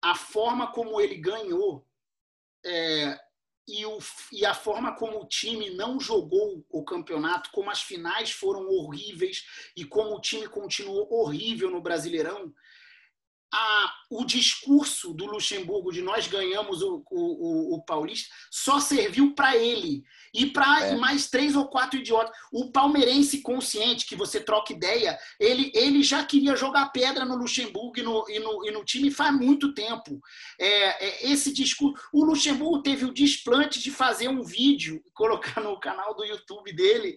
a 0.03 0.15
forma 0.15 0.73
como 0.73 1.01
ele 1.01 1.17
ganhou 1.17 1.87
é, 2.65 3.19
e, 3.69 3.85
o, 3.87 3.99
e 4.33 4.45
a 4.45 4.55
forma 4.55 4.97
como 4.97 5.21
o 5.21 5.29
time 5.29 5.71
não 5.71 6.01
jogou 6.01 6.65
o 6.71 6.85
campeonato, 6.85 7.51
como 7.53 7.71
as 7.71 7.83
finais 7.83 8.31
foram 8.31 8.67
horríveis 8.69 9.45
e 9.77 9.85
como 9.85 10.17
o 10.17 10.21
time 10.21 10.49
continuou 10.49 11.07
horrível 11.13 11.71
no 11.71 11.83
Brasileirão, 11.83 12.53
a, 13.53 13.93
o 14.11 14.25
discurso 14.25 15.13
do 15.13 15.27
Luxemburgo 15.27 15.93
de 15.93 16.03
nós 16.03 16.27
ganhamos 16.27 16.83
o, 16.83 17.03
o, 17.11 17.75
o 17.75 17.83
Paulista 17.85 18.33
só 18.51 18.79
serviu 18.79 19.35
para 19.35 19.57
ele 19.57 20.05
e 20.33 20.47
para 20.47 20.87
é. 20.87 20.97
mais 20.97 21.29
três 21.29 21.57
ou 21.57 21.67
quatro 21.67 21.99
idiotas. 21.99 22.37
O 22.53 22.71
palmeirense 22.71 23.41
consciente, 23.41 24.07
que 24.07 24.15
você 24.15 24.41
troca 24.41 24.73
ideia, 24.73 25.19
ele, 25.39 25.73
ele 25.75 26.03
já 26.03 26.25
queria 26.25 26.55
jogar 26.55 26.93
pedra 26.93 27.25
no 27.25 27.37
Luxemburgo 27.37 27.99
e 27.99 28.03
no, 28.03 28.25
e 28.29 28.39
no, 28.39 28.67
e 28.67 28.71
no 28.71 28.85
time 28.85 29.11
faz 29.11 29.35
muito 29.35 29.75
tempo. 29.75 30.21
É, 30.59 31.07
é, 31.07 31.33
esse 31.33 31.53
discurso. 31.53 32.01
O 32.13 32.25
Luxemburgo 32.25 32.83
teve 32.83 33.05
o 33.05 33.13
desplante 33.13 33.81
de 33.81 33.91
fazer 33.91 34.29
um 34.29 34.43
vídeo, 34.43 35.03
colocar 35.13 35.61
no 35.61 35.79
canal 35.81 36.15
do 36.15 36.25
YouTube 36.25 36.73
dele, 36.73 37.17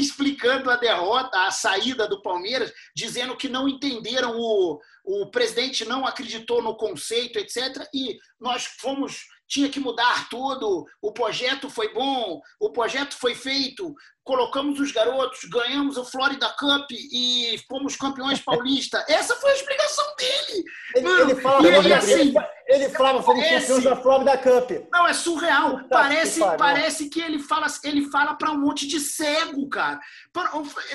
explicando 0.00 0.70
a 0.70 0.76
derrota, 0.76 1.46
a 1.46 1.50
saída 1.50 2.08
do 2.08 2.22
Palmeiras, 2.22 2.72
dizendo 2.94 3.36
que 3.36 3.48
não 3.48 3.68
entenderam 3.68 4.36
o, 4.36 4.80
o 5.04 5.26
presidente 5.30 5.84
não 5.84 6.06
acreditou 6.06 6.62
no 6.62 6.76
conceito, 6.76 7.38
etc. 7.38 7.86
E 7.92 8.18
nós 8.40 8.64
fomos, 8.64 9.26
tinha 9.46 9.68
que 9.68 9.78
mudar 9.78 10.28
tudo. 10.28 10.86
O 11.00 11.12
projeto 11.12 11.68
foi 11.68 11.92
bom, 11.92 12.40
o 12.58 12.70
projeto 12.70 13.14
foi 13.16 13.34
feito, 13.34 13.94
colocamos 14.22 14.80
os 14.80 14.90
garotos, 14.90 15.44
ganhamos 15.44 15.96
o 15.96 16.04
Florida 16.04 16.48
Cup 16.58 16.90
e 16.90 17.56
fomos 17.68 17.96
campeões 17.96 18.40
paulistas. 18.40 19.04
Essa 19.08 19.36
foi 19.36 19.50
a 19.50 19.54
explicação 19.54 20.04
dele. 20.16 20.64
Ele, 20.96 21.04
Mano, 21.06 21.30
ele 21.30 21.40
fala, 21.40 21.68
ele, 21.68 21.92
assim, 21.92 22.34
ele 22.74 22.88
falava, 22.90 23.22
fomos 23.22 23.44
campeões 23.44 23.84
da 23.84 23.96
Florida 23.96 24.36
Cup. 24.38 24.70
Não, 24.92 25.06
é 25.06 25.12
surreal. 25.12 25.80
parece, 25.88 26.40
que 26.40 26.56
parece 26.56 27.08
que 27.08 27.20
ele 27.20 27.38
fala, 27.38 27.66
ele 27.82 28.08
fala 28.10 28.34
para 28.34 28.50
um 28.50 28.58
monte 28.58 28.86
de 28.86 29.00
cego, 29.00 29.68
cara. 29.68 30.00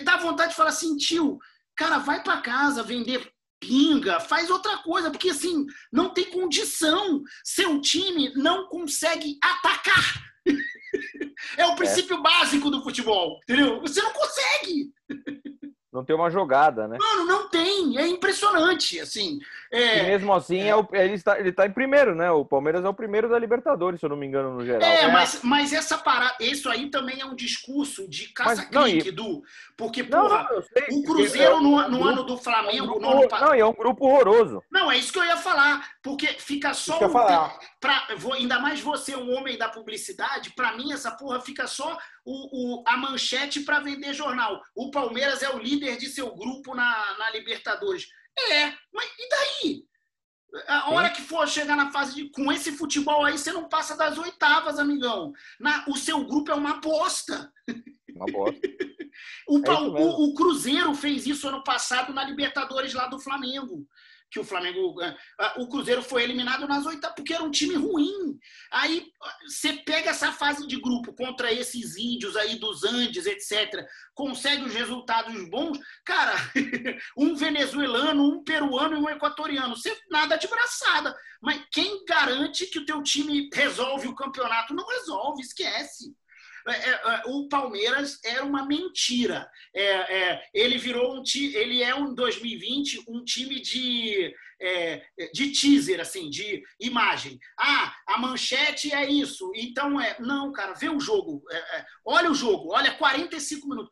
Dá 0.03 0.17
vontade 0.17 0.51
de 0.51 0.55
falar 0.55 0.69
assim, 0.69 0.95
tio, 0.97 1.39
cara, 1.75 1.97
vai 1.97 2.21
para 2.21 2.41
casa 2.41 2.83
vender 2.83 3.31
pinga, 3.59 4.19
faz 4.19 4.49
outra 4.49 4.77
coisa, 4.77 5.11
porque 5.11 5.29
assim, 5.29 5.65
não 5.91 6.09
tem 6.09 6.25
condição. 6.31 7.21
Seu 7.43 7.79
time 7.81 8.33
não 8.35 8.67
consegue 8.67 9.37
atacar. 9.43 10.23
é 11.57 11.65
o 11.65 11.75
princípio 11.75 12.17
é. 12.17 12.21
básico 12.21 12.69
do 12.69 12.81
futebol, 12.81 13.39
entendeu? 13.43 13.81
Você 13.81 14.01
não 14.01 14.13
consegue. 14.13 14.91
Não 15.91 16.05
tem 16.05 16.15
uma 16.15 16.29
jogada, 16.29 16.87
né? 16.87 16.97
Mano, 16.99 17.25
não 17.25 17.49
tem. 17.49 17.97
É 17.97 18.07
impressionante, 18.07 18.99
assim. 18.99 19.39
É, 19.71 19.99
e 19.99 20.03
mesmo 20.07 20.33
assim, 20.33 20.61
é, 20.61 20.73
é 20.93 21.05
ele, 21.05 21.13
está, 21.13 21.39
ele 21.39 21.49
está 21.49 21.65
em 21.65 21.71
primeiro, 21.71 22.15
né? 22.15 22.31
O 22.31 22.43
Palmeiras 22.43 22.83
é 22.83 22.89
o 22.89 22.93
primeiro 22.93 23.29
da 23.29 23.37
Libertadores, 23.37 23.99
se 23.99 24.05
eu 24.05 24.09
não 24.09 24.17
me 24.17 24.25
engano, 24.25 24.55
no 24.55 24.65
geral. 24.65 24.81
É, 24.81 25.07
mas, 25.11 25.41
mas 25.43 25.73
essa 25.73 25.97
parada, 25.97 26.35
isso 26.39 26.67
aí 26.69 26.89
também 26.89 27.21
é 27.21 27.25
um 27.25 27.35
discurso 27.35 28.09
de 28.09 28.29
caça-clique, 28.29 29.11
do. 29.11 29.43
Porque, 29.77 30.03
porra, 30.03 30.47
não, 30.51 30.61
sei, 30.63 30.97
o 30.97 31.03
Cruzeiro 31.03 31.57
é 31.57 31.61
no, 31.61 31.89
no 31.89 32.03
ano 32.03 32.23
do 32.23 32.37
Flamengo. 32.37 32.77
É 32.77 32.81
um 32.81 32.99
grupo, 32.99 33.35
ano... 33.35 33.45
Não, 33.45 33.55
e 33.55 33.59
é 33.59 33.65
um 33.65 33.73
grupo 33.73 34.07
horroroso. 34.07 34.63
Não, 34.71 34.91
é 34.91 34.97
isso 34.97 35.13
que 35.13 35.19
eu 35.19 35.25
ia 35.25 35.37
falar. 35.37 35.87
Porque 36.01 36.27
fica 36.27 36.73
só. 36.73 37.05
Um, 37.05 37.09
falar. 37.09 37.55
Pra, 37.79 38.07
ainda 38.33 38.59
mais 38.59 38.81
você, 38.81 39.15
um 39.15 39.31
homem 39.35 39.57
da 39.57 39.69
publicidade, 39.69 40.51
para 40.55 40.75
mim, 40.75 40.91
essa 40.91 41.11
porra 41.11 41.39
fica 41.39 41.67
só 41.67 41.95
o, 42.25 42.79
o, 42.79 42.83
a 42.87 42.97
manchete 42.97 43.61
para 43.61 43.79
vender 43.79 44.13
jornal. 44.13 44.61
O 44.75 44.89
Palmeiras 44.89 45.43
é 45.43 45.49
o 45.49 45.59
líder 45.59 45.97
de 45.97 46.07
seu 46.07 46.35
grupo 46.35 46.73
na, 46.73 47.17
na 47.17 47.29
Libertadores. 47.31 48.07
É, 48.51 48.73
mas 48.93 49.09
e 49.17 49.29
daí? 49.29 49.89
A 50.67 50.91
hora 50.91 51.11
que 51.11 51.21
for 51.21 51.47
chegar 51.47 51.75
na 51.75 51.91
fase 51.91 52.15
de. 52.15 52.29
Com 52.29 52.51
esse 52.51 52.71
futebol 52.71 53.23
aí, 53.23 53.37
você 53.37 53.51
não 53.51 53.69
passa 53.69 53.95
das 53.95 54.17
oitavas, 54.17 54.79
amigão. 54.79 55.31
Na, 55.59 55.85
o 55.87 55.95
seu 55.95 56.25
grupo 56.25 56.51
é 56.51 56.55
uma 56.55 56.81
bosta. 56.81 57.51
Uma 58.15 58.25
bosta. 58.25 58.59
o, 59.47 59.57
é 59.59 59.71
o, 59.71 60.29
o, 60.29 60.33
Cruzeiro 60.33 60.93
fez 60.95 61.27
isso 61.27 61.47
ano 61.47 61.63
passado 61.63 62.13
na 62.13 62.23
Libertadores 62.23 62.93
lá 62.93 63.07
do 63.07 63.19
Flamengo 63.19 63.87
que 64.31 64.39
o 64.39 64.43
Flamengo. 64.43 64.95
O 65.57 65.67
Cruzeiro 65.67 66.01
foi 66.01 66.23
eliminado 66.23 66.67
nas 66.67 66.85
oitavas, 66.85 67.15
porque 67.15 67.33
era 67.33 67.43
um 67.43 67.51
time 67.51 67.75
ruim. 67.75 68.39
Aí 68.71 69.11
você 69.47 69.73
pega 69.73 70.11
essa 70.11 70.31
fase 70.31 70.67
de 70.67 70.79
grupo 70.79 71.13
contra 71.13 71.51
esses 71.51 71.97
índios 71.97 72.35
aí 72.35 72.59
dos 72.59 72.83
Andes, 72.83 73.25
etc., 73.25 73.85
consegue 74.13 74.63
os 74.63 74.73
resultados 74.73 75.49
bons. 75.49 75.79
Cara, 76.05 76.33
um 77.17 77.35
venezuelano, 77.35 78.23
um 78.23 78.43
peruano 78.43 78.97
e 78.97 78.99
um 78.99 79.09
equatoriano. 79.09 79.75
Você 79.75 79.97
nada 80.09 80.37
de 80.37 80.47
braçada. 80.47 81.15
Mas 81.41 81.63
quem 81.71 82.03
garante 82.05 82.67
que 82.67 82.79
o 82.79 82.85
teu 82.85 83.01
time 83.01 83.49
resolve 83.53 84.07
o 84.07 84.15
campeonato? 84.15 84.73
Não 84.73 84.85
resolve, 84.85 85.41
esquece. 85.41 86.13
É, 86.67 86.71
é, 86.71 86.89
é, 86.89 87.21
o 87.27 87.47
Palmeiras 87.47 88.19
era 88.23 88.43
uma 88.43 88.65
mentira. 88.65 89.49
É, 89.73 89.83
é, 89.83 90.43
ele 90.53 90.77
virou 90.77 91.19
um 91.19 91.23
ele 91.35 91.81
é 91.83 91.93
um 91.95 92.13
2020 92.13 93.05
um 93.07 93.23
time 93.23 93.61
de 93.61 94.33
é, 94.61 95.05
de 95.33 95.51
teaser, 95.51 95.99
assim, 95.99 96.29
de 96.29 96.61
imagem. 96.79 97.39
Ah, 97.57 97.95
a 98.07 98.17
manchete 98.17 98.93
é 98.93 99.09
isso. 99.09 99.51
Então 99.55 99.99
é, 99.99 100.17
não, 100.19 100.51
cara, 100.51 100.73
vê 100.73 100.89
o 100.89 100.99
jogo. 100.99 101.43
olha 102.05 102.29
o 102.29 102.35
jogo, 102.35 102.73
olha 102.73 102.95
45 102.95 103.67
minutos. 103.67 103.91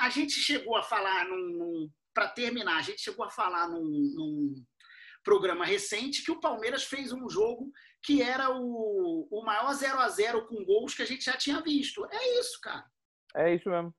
A 0.00 0.10
gente 0.10 0.32
chegou 0.32 0.76
a 0.76 0.82
falar 0.82 1.28
num, 1.28 1.36
num 1.36 1.90
para 2.12 2.28
terminar, 2.28 2.78
a 2.78 2.82
gente 2.82 3.02
chegou 3.02 3.24
a 3.24 3.30
falar 3.30 3.68
num, 3.68 3.82
num 3.82 4.54
programa 5.24 5.64
recente 5.64 6.22
que 6.22 6.30
o 6.30 6.38
Palmeiras 6.38 6.84
fez 6.84 7.12
um 7.12 7.28
jogo 7.28 7.72
que 8.04 8.20
era 8.20 8.50
o, 8.54 9.26
o 9.30 9.42
maior 9.42 9.72
0 9.72 9.98
a 9.98 10.08
0 10.08 10.46
com 10.46 10.62
gols 10.62 10.94
que 10.94 11.02
a 11.02 11.06
gente 11.06 11.24
já 11.24 11.36
tinha 11.36 11.60
visto. 11.62 12.06
É 12.10 12.38
isso, 12.38 12.60
cara. 12.60 12.84
É 13.34 13.54
isso 13.54 13.68
mesmo. 13.68 13.94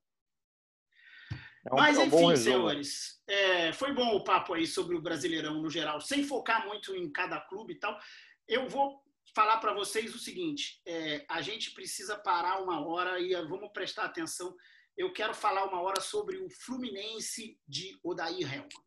É 1.68 1.74
um, 1.74 1.78
Mas, 1.78 1.98
é 1.98 2.02
um 2.02 2.06
enfim, 2.06 2.36
senhores, 2.36 3.24
é, 3.28 3.74
foi 3.74 3.92
bom 3.92 4.16
o 4.16 4.24
papo 4.24 4.54
aí 4.54 4.68
sobre 4.68 4.96
o 4.96 5.02
Brasileirão 5.02 5.60
no 5.60 5.70
geral, 5.70 6.00
sem 6.00 6.24
focar 6.24 6.68
muito 6.68 6.96
em 6.96 7.12
cada 7.12 7.42
clube 7.42 7.74
e 7.74 7.80
tal. 7.80 8.00
Eu 8.48 8.70
vou 8.70 9.04
falar 9.34 9.58
para 9.58 9.74
vocês 9.74 10.14
o 10.14 10.20
seguinte: 10.20 10.80
é, 10.86 11.26
a 11.28 11.42
gente 11.42 11.72
precisa 11.72 12.16
parar 12.16 12.62
uma 12.62 12.86
hora 12.86 13.20
e 13.20 13.34
vamos 13.48 13.72
prestar 13.74 14.06
atenção. 14.06 14.56
Eu 14.96 15.12
quero 15.12 15.34
falar 15.34 15.66
uma 15.66 15.82
hora 15.82 16.00
sobre 16.00 16.38
o 16.38 16.48
Fluminense 16.50 17.60
de 17.68 18.00
Odair 18.04 18.54
Helma. 18.54 18.86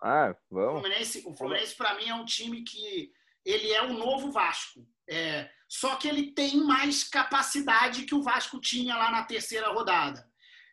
Ah, 0.00 0.36
O 0.50 0.54
vamos. 0.54 0.80
Fluminense, 0.80 1.22
o 1.26 1.34
Fluminense 1.34 1.74
para 1.74 1.94
mim, 1.96 2.08
é 2.08 2.14
um 2.14 2.24
time 2.24 2.62
que 2.62 3.12
ele 3.44 3.70
é 3.72 3.82
o 3.82 3.92
novo 3.92 4.30
Vasco. 4.30 4.86
É, 5.08 5.48
só 5.68 5.96
que 5.96 6.08
ele 6.08 6.32
tem 6.32 6.56
mais 6.64 7.04
capacidade 7.04 8.04
que 8.04 8.14
o 8.14 8.22
Vasco 8.22 8.60
tinha 8.60 8.96
lá 8.96 9.10
na 9.10 9.24
terceira 9.24 9.68
rodada. 9.68 10.24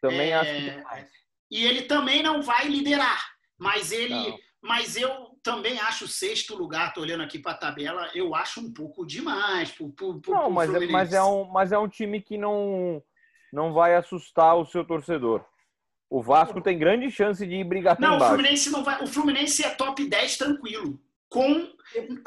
Também 0.01 0.29
É, 0.31 0.35
acho 0.35 0.53
que 0.53 0.71
tem 0.71 0.83
mais. 0.83 1.09
E 1.51 1.65
ele 1.65 1.81
também 1.83 2.21
não 2.21 2.41
vai 2.41 2.67
liderar. 2.67 3.25
Mas 3.57 3.91
ele. 3.91 4.13
Não. 4.13 4.37
Mas 4.61 4.97
eu 4.97 5.37
também 5.41 5.79
acho 5.79 6.03
o 6.03 6.07
sexto 6.07 6.53
lugar, 6.53 6.93
tô 6.93 6.99
olhando 6.99 7.23
aqui 7.23 7.39
para 7.39 7.53
a 7.53 7.57
tabela, 7.57 8.09
eu 8.13 8.35
acho 8.35 8.59
um 8.59 8.73
pouco 8.73 9.05
demais. 9.05 9.71
Pro, 9.71 9.89
pro, 9.93 10.19
pro, 10.19 10.33
Não, 10.33 10.51
mas, 10.51 10.73
é- 10.73 10.87
mas, 10.87 11.13
é 11.13 11.23
um, 11.23 11.45
mas 11.45 11.71
é 11.71 11.77
um 11.77 11.87
time 11.87 12.21
que 12.21 12.37
não, 12.37 13.01
não 13.53 13.71
vai 13.71 13.95
assustar 13.95 14.57
o 14.57 14.65
seu 14.65 14.83
torcedor. 14.83 15.45
O 16.09 16.21
Vasco 16.21 16.59
tem 16.59 16.77
grande 16.77 17.09
chance 17.11 17.45
de 17.45 17.55
ir 17.55 17.63
brigar 17.63 17.97
Não, 17.99 18.17
o. 18.17 18.19
Fluminense 18.19 18.69
não 18.69 18.83
vai. 18.83 19.01
O 19.03 19.07
Fluminense 19.07 19.63
é 19.63 19.69
top 19.69 20.03
10 20.05 20.37
tranquilo. 20.37 20.99
Com. 21.29 21.69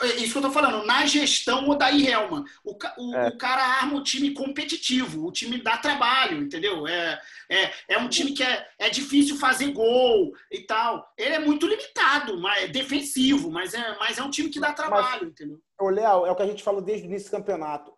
é 0.00 0.06
Isso 0.18 0.32
que 0.32 0.38
eu 0.38 0.42
tô 0.42 0.50
falando, 0.52 0.86
na 0.86 1.04
gestão 1.06 1.68
o 1.68 1.74
Daí 1.74 2.06
Helman. 2.06 2.44
O, 2.64 2.76
o, 2.98 3.14
É. 3.16 3.28
o 3.28 3.36
cara 3.36 3.60
arma 3.60 3.96
o 3.96 4.02
time 4.02 4.32
competitivo, 4.32 5.26
o 5.26 5.32
time 5.32 5.60
dá 5.60 5.76
trabalho, 5.76 6.40
entendeu? 6.40 6.86
É, 6.86 7.20
é, 7.50 7.70
é 7.88 7.98
um 7.98 8.08
time 8.08 8.32
que 8.32 8.44
é, 8.44 8.64
é 8.78 8.88
difícil 8.90 9.36
fazer 9.36 9.72
gol 9.72 10.32
e 10.50 10.60
tal. 10.60 11.04
Ele 11.18 11.34
é 11.34 11.38
muito 11.40 11.66
limitado, 11.66 12.40
mas 12.40 12.62
é 12.64 12.68
defensivo, 12.68 13.50
mas 13.50 13.74
é, 13.74 13.96
mas 13.98 14.18
é 14.18 14.22
um 14.22 14.30
time 14.30 14.48
que 14.48 14.60
dá 14.60 14.72
trabalho, 14.72 15.28
entendeu? 15.28 15.58
Ô, 15.80 15.88
Léo, 15.90 16.24
é 16.26 16.30
o 16.30 16.36
que 16.36 16.42
a 16.42 16.46
gente 16.46 16.62
falou 16.62 16.80
desde 16.80 17.06
o 17.06 17.08
início 17.10 17.28
do 17.28 17.36
campeonato. 17.36 17.92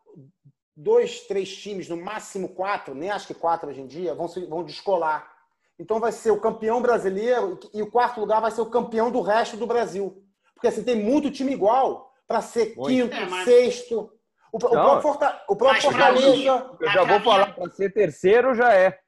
Dois, 0.76 1.20
três 1.28 1.54
times, 1.56 1.88
no 1.88 1.96
máximo 1.98 2.48
quatro, 2.48 2.94
nem 2.94 3.10
acho 3.10 3.26
que 3.28 3.34
quatro 3.34 3.68
hoje 3.68 3.80
em 3.80 3.86
dia, 3.86 4.14
vão, 4.14 4.26
se- 4.26 4.46
vão 4.46 4.64
descolar. 4.64 5.30
Então 5.78 6.00
vai 6.00 6.10
ser 6.12 6.30
o 6.30 6.40
campeão 6.40 6.80
brasileiro 6.80 7.60
e 7.74 7.82
o 7.82 7.90
quarto 7.90 8.18
lugar 8.20 8.40
vai 8.40 8.50
ser 8.50 8.60
o 8.62 8.66
campeão 8.70 9.10
do 9.10 9.20
resto 9.20 9.56
do 9.56 9.66
Brasil. 9.66 10.23
Porque 10.64 10.68
assim, 10.68 10.82
tem 10.82 10.96
muito 10.96 11.30
time 11.30 11.52
igual 11.52 12.10
para 12.26 12.40
ser 12.40 12.74
Muito. 12.74 12.88
quinto, 12.88 13.14
É, 13.14 13.26
mas- 13.26 13.44
sexto. 13.44 14.10
O, 14.50 14.56
o 14.56 14.58
próprio, 14.58 15.02
Forta- 15.02 15.42
o 15.46 15.54
próprio 15.56 15.92
pra 15.92 16.12
mim- 16.12 16.20
Fortaleza. 16.20 16.70
Eu 16.80 16.90
já 16.90 17.04
vou 17.04 17.20
falar, 17.20 17.54
para 17.54 17.70
ser 17.72 17.92
terceiro 17.92 18.54
já 18.54 18.72
é. 18.72 18.98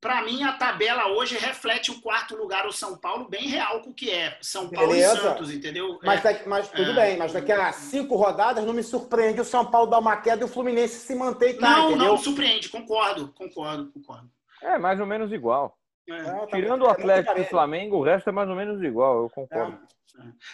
Para 0.00 0.22
mim, 0.24 0.42
a 0.42 0.54
tabela 0.54 1.06
hoje 1.12 1.36
reflete 1.38 1.92
o 1.92 2.00
quarto 2.00 2.34
lugar, 2.34 2.66
o 2.66 2.72
São 2.72 2.96
Paulo, 2.96 3.28
bem 3.28 3.46
real 3.46 3.82
com 3.82 3.90
o 3.90 3.94
que 3.94 4.10
é. 4.10 4.36
São 4.40 4.68
Paulo 4.68 4.88
Beleza. 4.88 5.14
e 5.14 5.20
Santos, 5.20 5.52
entendeu? 5.52 5.96
Mas, 6.02 6.20
É. 6.20 6.22
daqui- 6.24 6.48
mas 6.48 6.68
tudo 6.68 6.90
É. 6.90 6.94
bem, 6.94 7.16
mas 7.18 7.32
daqui 7.34 7.52
a 7.52 7.70
cinco 7.72 8.16
rodadas 8.16 8.64
não 8.64 8.72
me 8.72 8.82
surpreende 8.82 9.40
o 9.42 9.44
São 9.44 9.64
Paulo 9.70 9.88
dar 9.90 9.98
uma 10.00 10.16
queda 10.16 10.40
e 10.42 10.44
o 10.44 10.48
Fluminense 10.48 10.98
se 11.06 11.14
manter 11.14 11.50
e 11.50 11.54
tá, 11.54 11.70
Não, 11.70 11.90
entendeu? 11.90 12.06
não 12.08 12.16
surpreende, 12.18 12.68
concordo, 12.68 13.28
concordo, 13.34 13.92
concordo. 13.92 14.28
É 14.62 14.76
mais 14.78 14.98
ou 14.98 15.06
menos 15.06 15.30
igual. 15.30 15.76
É. 16.08 16.16
É, 16.16 16.22
tá 16.24 16.46
Tirando 16.56 16.82
o 16.82 16.88
é 16.88 16.90
Atlético 16.90 17.38
e 17.38 17.42
o. 17.42 17.46
Flamengo, 17.46 17.96
o 17.98 18.02
resto 18.02 18.28
é 18.28 18.32
mais 18.32 18.48
ou 18.48 18.56
menos 18.56 18.82
igual, 18.82 19.22
eu 19.22 19.30
concordo. 19.30 19.78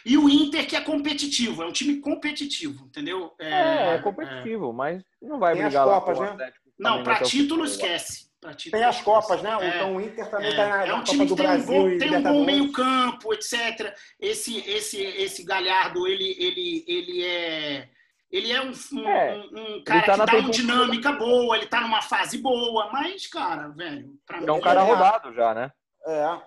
E 0.04 0.16
o 0.16 0.28
Inter, 0.28 0.66
que 0.66 0.76
é 0.76 0.80
competitivo, 0.80 1.62
é 1.62 1.66
um 1.66 1.72
time 1.72 2.00
competitivo, 2.00 2.86
entendeu? 2.86 3.32
É, 3.38 3.94
é, 3.94 3.98
competitivo, 3.98 4.72
mas 4.72 5.02
não 5.20 5.38
vai 5.38 5.54
Tem 5.54 5.62
as 5.62 5.68
brigar 5.68 5.86
lá 5.86 6.00
Copas, 6.00 6.18
né? 6.20 6.28
Atlético. 6.30 6.66
Não, 6.78 6.88
Flamengo 6.90 7.04
para 7.04 7.14
até 7.16 7.24
o 7.24 7.28
título, 7.28 7.64
esquece. 7.64 8.26
Pra 8.40 8.54
título, 8.54 8.80
Tem 8.80 8.88
as 8.88 8.96
esquece. 8.96 9.04
Copas, 9.04 9.42
né? 9.42 9.56
É, 9.60 9.68
Então 9.76 9.96
o 9.96 10.00
Inter 10.00 10.30
também 10.30 10.46
é, 10.46 10.50
está 10.50 10.68
na, 10.68 10.82
é 10.84 10.86
na 10.88 10.94
um 10.94 10.98
Copa 10.98 11.10
time 11.10 11.26
do 11.26 11.36
que 11.36 11.42
tem 11.42 11.46
um, 11.50 11.54
Brasil 11.54 11.74
bom, 11.82 11.88
e 11.88 11.98
tem 11.98 12.14
um 12.16 12.22
bom 12.22 12.44
meio 12.44 12.72
campo, 12.72 13.32
etc. 13.34 13.96
Esse, 14.20 14.58
esse, 14.68 15.02
esse 15.02 15.44
Galhardo, 15.44 16.06
ele, 16.06 16.36
ele, 16.38 16.84
ele 16.86 17.24
é... 17.24 17.88
Ele 18.28 18.52
é 18.52 18.60
um, 18.60 18.72
um, 18.92 19.08
É, 19.08 19.36
um- 19.36 19.76
um 19.76 19.84
cara 19.84 20.02
tá 20.02 20.26
que 20.26 20.32
dá 20.32 20.38
uma 20.38 20.50
dinâmica 20.50 21.12
boa, 21.12 21.56
ele 21.56 21.66
tá 21.66 21.80
numa 21.80 22.02
fase 22.02 22.38
boa, 22.38 22.90
mas, 22.92 23.26
cara, 23.28 23.68
velho, 23.68 24.10
pra 24.26 24.40
mim, 24.40 24.46
É 24.48 24.52
um 24.52 24.60
cara 24.60 24.80
É. 24.80 24.84
rodado 24.84 25.32
já, 25.32 25.54
né? 25.54 25.70
É. 26.04 26.40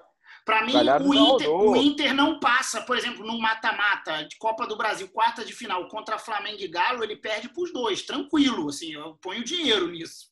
Pra 0.49 0.65
mim, 0.65 0.73
o 1.07 1.13
Inter, 1.13 1.49
o 1.51 1.75
Inter 1.75 2.13
não 2.15 2.39
passa, 2.39 2.81
por 2.81 2.97
exemplo, 2.97 3.23
no 3.23 3.39
mata-mata 3.39 4.23
de 4.27 4.35
Copa 4.39 4.65
do 4.65 4.75
Brasil, 4.75 5.07
quarta 5.13 5.45
de 5.45 5.53
final 5.53 5.88
contra 5.88 6.17
Flamengo 6.17 6.57
e 6.59 6.67
Galo, 6.67 7.03
ele 7.03 7.15
perde 7.15 7.49
pros 7.49 7.71
dois, 7.71 8.01
tranquilo, 8.01 8.67
assim, 8.67 8.93
eu 8.93 9.15
ponho 9.21 9.43
dinheiro 9.43 9.88
nisso. 9.89 10.27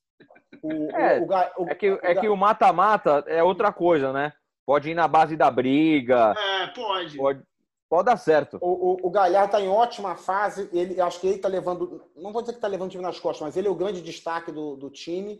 O, 0.63 0.89
É, 0.95 1.19
o, 1.19 1.63
o, 1.63 1.69
É 1.69 1.75
que, 1.75 1.91
o 1.91 1.99
é 2.01 2.15
que 2.15 2.27
o 2.27 2.35
mata-mata 2.35 3.23
é 3.27 3.43
outra 3.43 3.71
coisa, 3.71 4.11
né? 4.11 4.33
Pode 4.65 4.89
ir 4.89 4.95
na 4.95 5.07
base 5.07 5.37
da 5.37 5.51
briga, 5.51 6.33
É, 6.35 6.67
pode. 6.67 7.15
pode, 7.15 7.43
pode 7.87 8.05
dar 8.05 8.17
certo. 8.17 8.57
O, 8.59 8.93
o, 8.93 9.07
o 9.07 9.11
Galhardo 9.11 9.45
está 9.45 9.61
em 9.61 9.69
ótima 9.69 10.15
fase. 10.15 10.67
Ele, 10.73 10.99
acho 10.99 11.21
que 11.21 11.27
ele 11.27 11.35
está 11.35 11.47
levando. 11.47 12.03
Não 12.15 12.33
vou 12.33 12.41
dizer 12.41 12.53
que 12.53 12.57
está 12.57 12.67
levando 12.67 12.87
o 12.87 12.91
time 12.91 13.03
nas 13.03 13.19
costas, 13.19 13.45
mas 13.45 13.55
ele 13.55 13.67
é 13.67 13.71
o 13.71 13.75
grande 13.75 14.01
destaque 14.01 14.51
do, 14.51 14.75
do 14.75 14.89
time, 14.89 15.39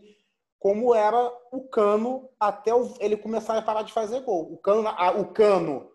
como 0.58 0.94
era 0.94 1.32
o 1.52 1.68
Cano 1.68 2.28
até 2.38 2.72
ele 3.00 3.16
começar 3.16 3.56
a 3.56 3.62
parar 3.62 3.82
de 3.82 3.92
fazer 3.92 4.20
gol. 4.20 4.52
O 4.52 4.58
Cano, 4.58 4.88
o 5.20 5.24
Cano 5.26 5.90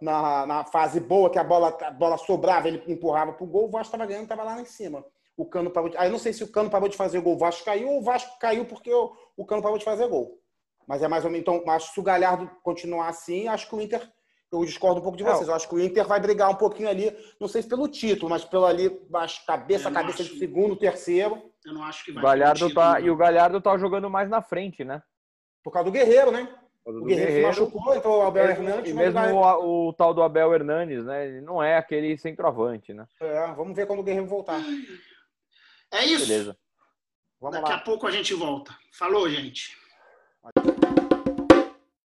na, 0.00 0.46
na 0.46 0.64
fase 0.64 1.00
boa, 1.00 1.30
que 1.30 1.38
a 1.38 1.44
bola, 1.44 1.76
a 1.80 1.90
bola 1.90 2.16
sobrava, 2.16 2.68
ele 2.68 2.82
empurrava 2.86 3.32
para 3.32 3.44
o 3.44 3.48
gol, 3.48 3.66
o 3.66 3.70
Vasco 3.70 3.88
estava 3.88 4.06
ganhando, 4.06 4.24
estava 4.24 4.42
lá 4.42 4.60
em 4.60 4.64
cima. 4.64 5.04
O 5.36 5.46
Cano 5.46 5.70
parou 5.70 5.88
de, 5.88 5.96
aí 5.96 6.10
não 6.10 6.18
sei 6.18 6.32
se 6.32 6.42
o 6.42 6.50
Cano 6.50 6.70
parou 6.70 6.88
de 6.88 6.96
fazer 6.96 7.20
gol, 7.20 7.34
o 7.34 7.38
Vasco 7.38 7.64
caiu, 7.64 7.88
ou 7.88 7.98
o 7.98 8.02
Vasco 8.02 8.38
caiu 8.38 8.64
porque 8.64 8.92
o, 8.92 9.12
o 9.36 9.44
Cano 9.44 9.62
parou 9.62 9.78
de 9.78 9.84
fazer 9.84 10.08
gol. 10.08 10.38
Mas 10.86 11.02
é 11.02 11.08
mais 11.08 11.24
ou 11.24 11.30
menos. 11.30 11.42
Então, 11.42 11.62
acho 11.70 11.88
que 11.88 11.94
se 11.94 12.00
o 12.00 12.02
Galhardo 12.02 12.50
continuar 12.62 13.08
assim, 13.08 13.46
acho 13.46 13.68
que 13.68 13.74
o 13.76 13.80
Inter. 13.80 14.10
Eu 14.50 14.64
discordo 14.64 15.00
um 15.00 15.02
pouco 15.02 15.18
de 15.18 15.24
Não. 15.24 15.32
vocês. 15.34 15.46
Eu 15.48 15.54
acho 15.54 15.68
que 15.68 15.74
o 15.74 15.80
Inter 15.80 16.06
vai 16.06 16.18
brigar 16.20 16.48
um 16.50 16.54
pouquinho 16.54 16.88
ali, 16.88 17.14
não 17.38 17.46
sei 17.48 17.60
se 17.62 17.68
pelo 17.68 17.86
título, 17.88 18.30
mas 18.30 18.44
pelo 18.44 18.64
ali, 18.64 18.98
acho, 19.14 19.44
cabeça 19.44 19.88
a 19.88 19.92
cabeça 19.92 20.22
acho. 20.22 20.32
de 20.32 20.38
segundo, 20.38 20.74
terceiro, 20.76 21.52
Eu 21.64 21.74
não 21.74 21.84
acho 21.84 22.02
que 22.04 22.12
O 22.12 22.14
vai 22.14 22.22
Galhardo, 22.22 22.68
ter 22.68 22.74
tá, 22.74 23.00
e 23.00 23.10
o 23.10 23.16
Galhardo 23.16 23.60
tá 23.60 23.76
jogando 23.76 24.08
mais 24.08 24.28
na 24.30 24.40
frente, 24.40 24.84
né? 24.84 25.02
por 25.62 25.70
causa 25.72 25.90
do 25.90 25.92
Guerreiro, 25.92 26.30
né? 26.30 26.48
O 26.82 26.92
do 26.92 27.04
Guerreiro, 27.04 27.32
se 27.52 27.60
machucou, 27.60 27.94
então 27.94 28.10
o 28.10 28.22
Abel 28.22 28.46
Hernandes. 28.48 28.90
E 28.90 28.94
mas 28.94 29.12
mesmo 29.12 29.20
vai- 29.42 29.56
o, 29.56 29.88
o 29.88 29.92
tal 29.92 30.14
do 30.14 30.22
Abel 30.22 30.54
Hernandes, 30.54 31.04
né? 31.04 31.26
Ele 31.26 31.40
não 31.42 31.62
é 31.62 31.76
aquele 31.76 32.16
centroavante, 32.16 32.94
né? 32.94 33.04
É, 33.20 33.52
vamos 33.52 33.76
ver 33.76 33.86
quando 33.86 33.98
o 34.00 34.02
Guerreiro 34.02 34.26
voltar. 34.26 34.58
É 35.92 36.04
isso. 36.06 36.26
Beleza. 36.26 36.56
Vamos 37.38 37.56
Daqui 37.58 37.70
lá. 37.70 37.76
a 37.76 37.80
pouco 37.80 38.06
a 38.06 38.10
gente 38.10 38.32
volta. 38.32 38.74
Falou, 38.94 39.28
gente. 39.28 39.76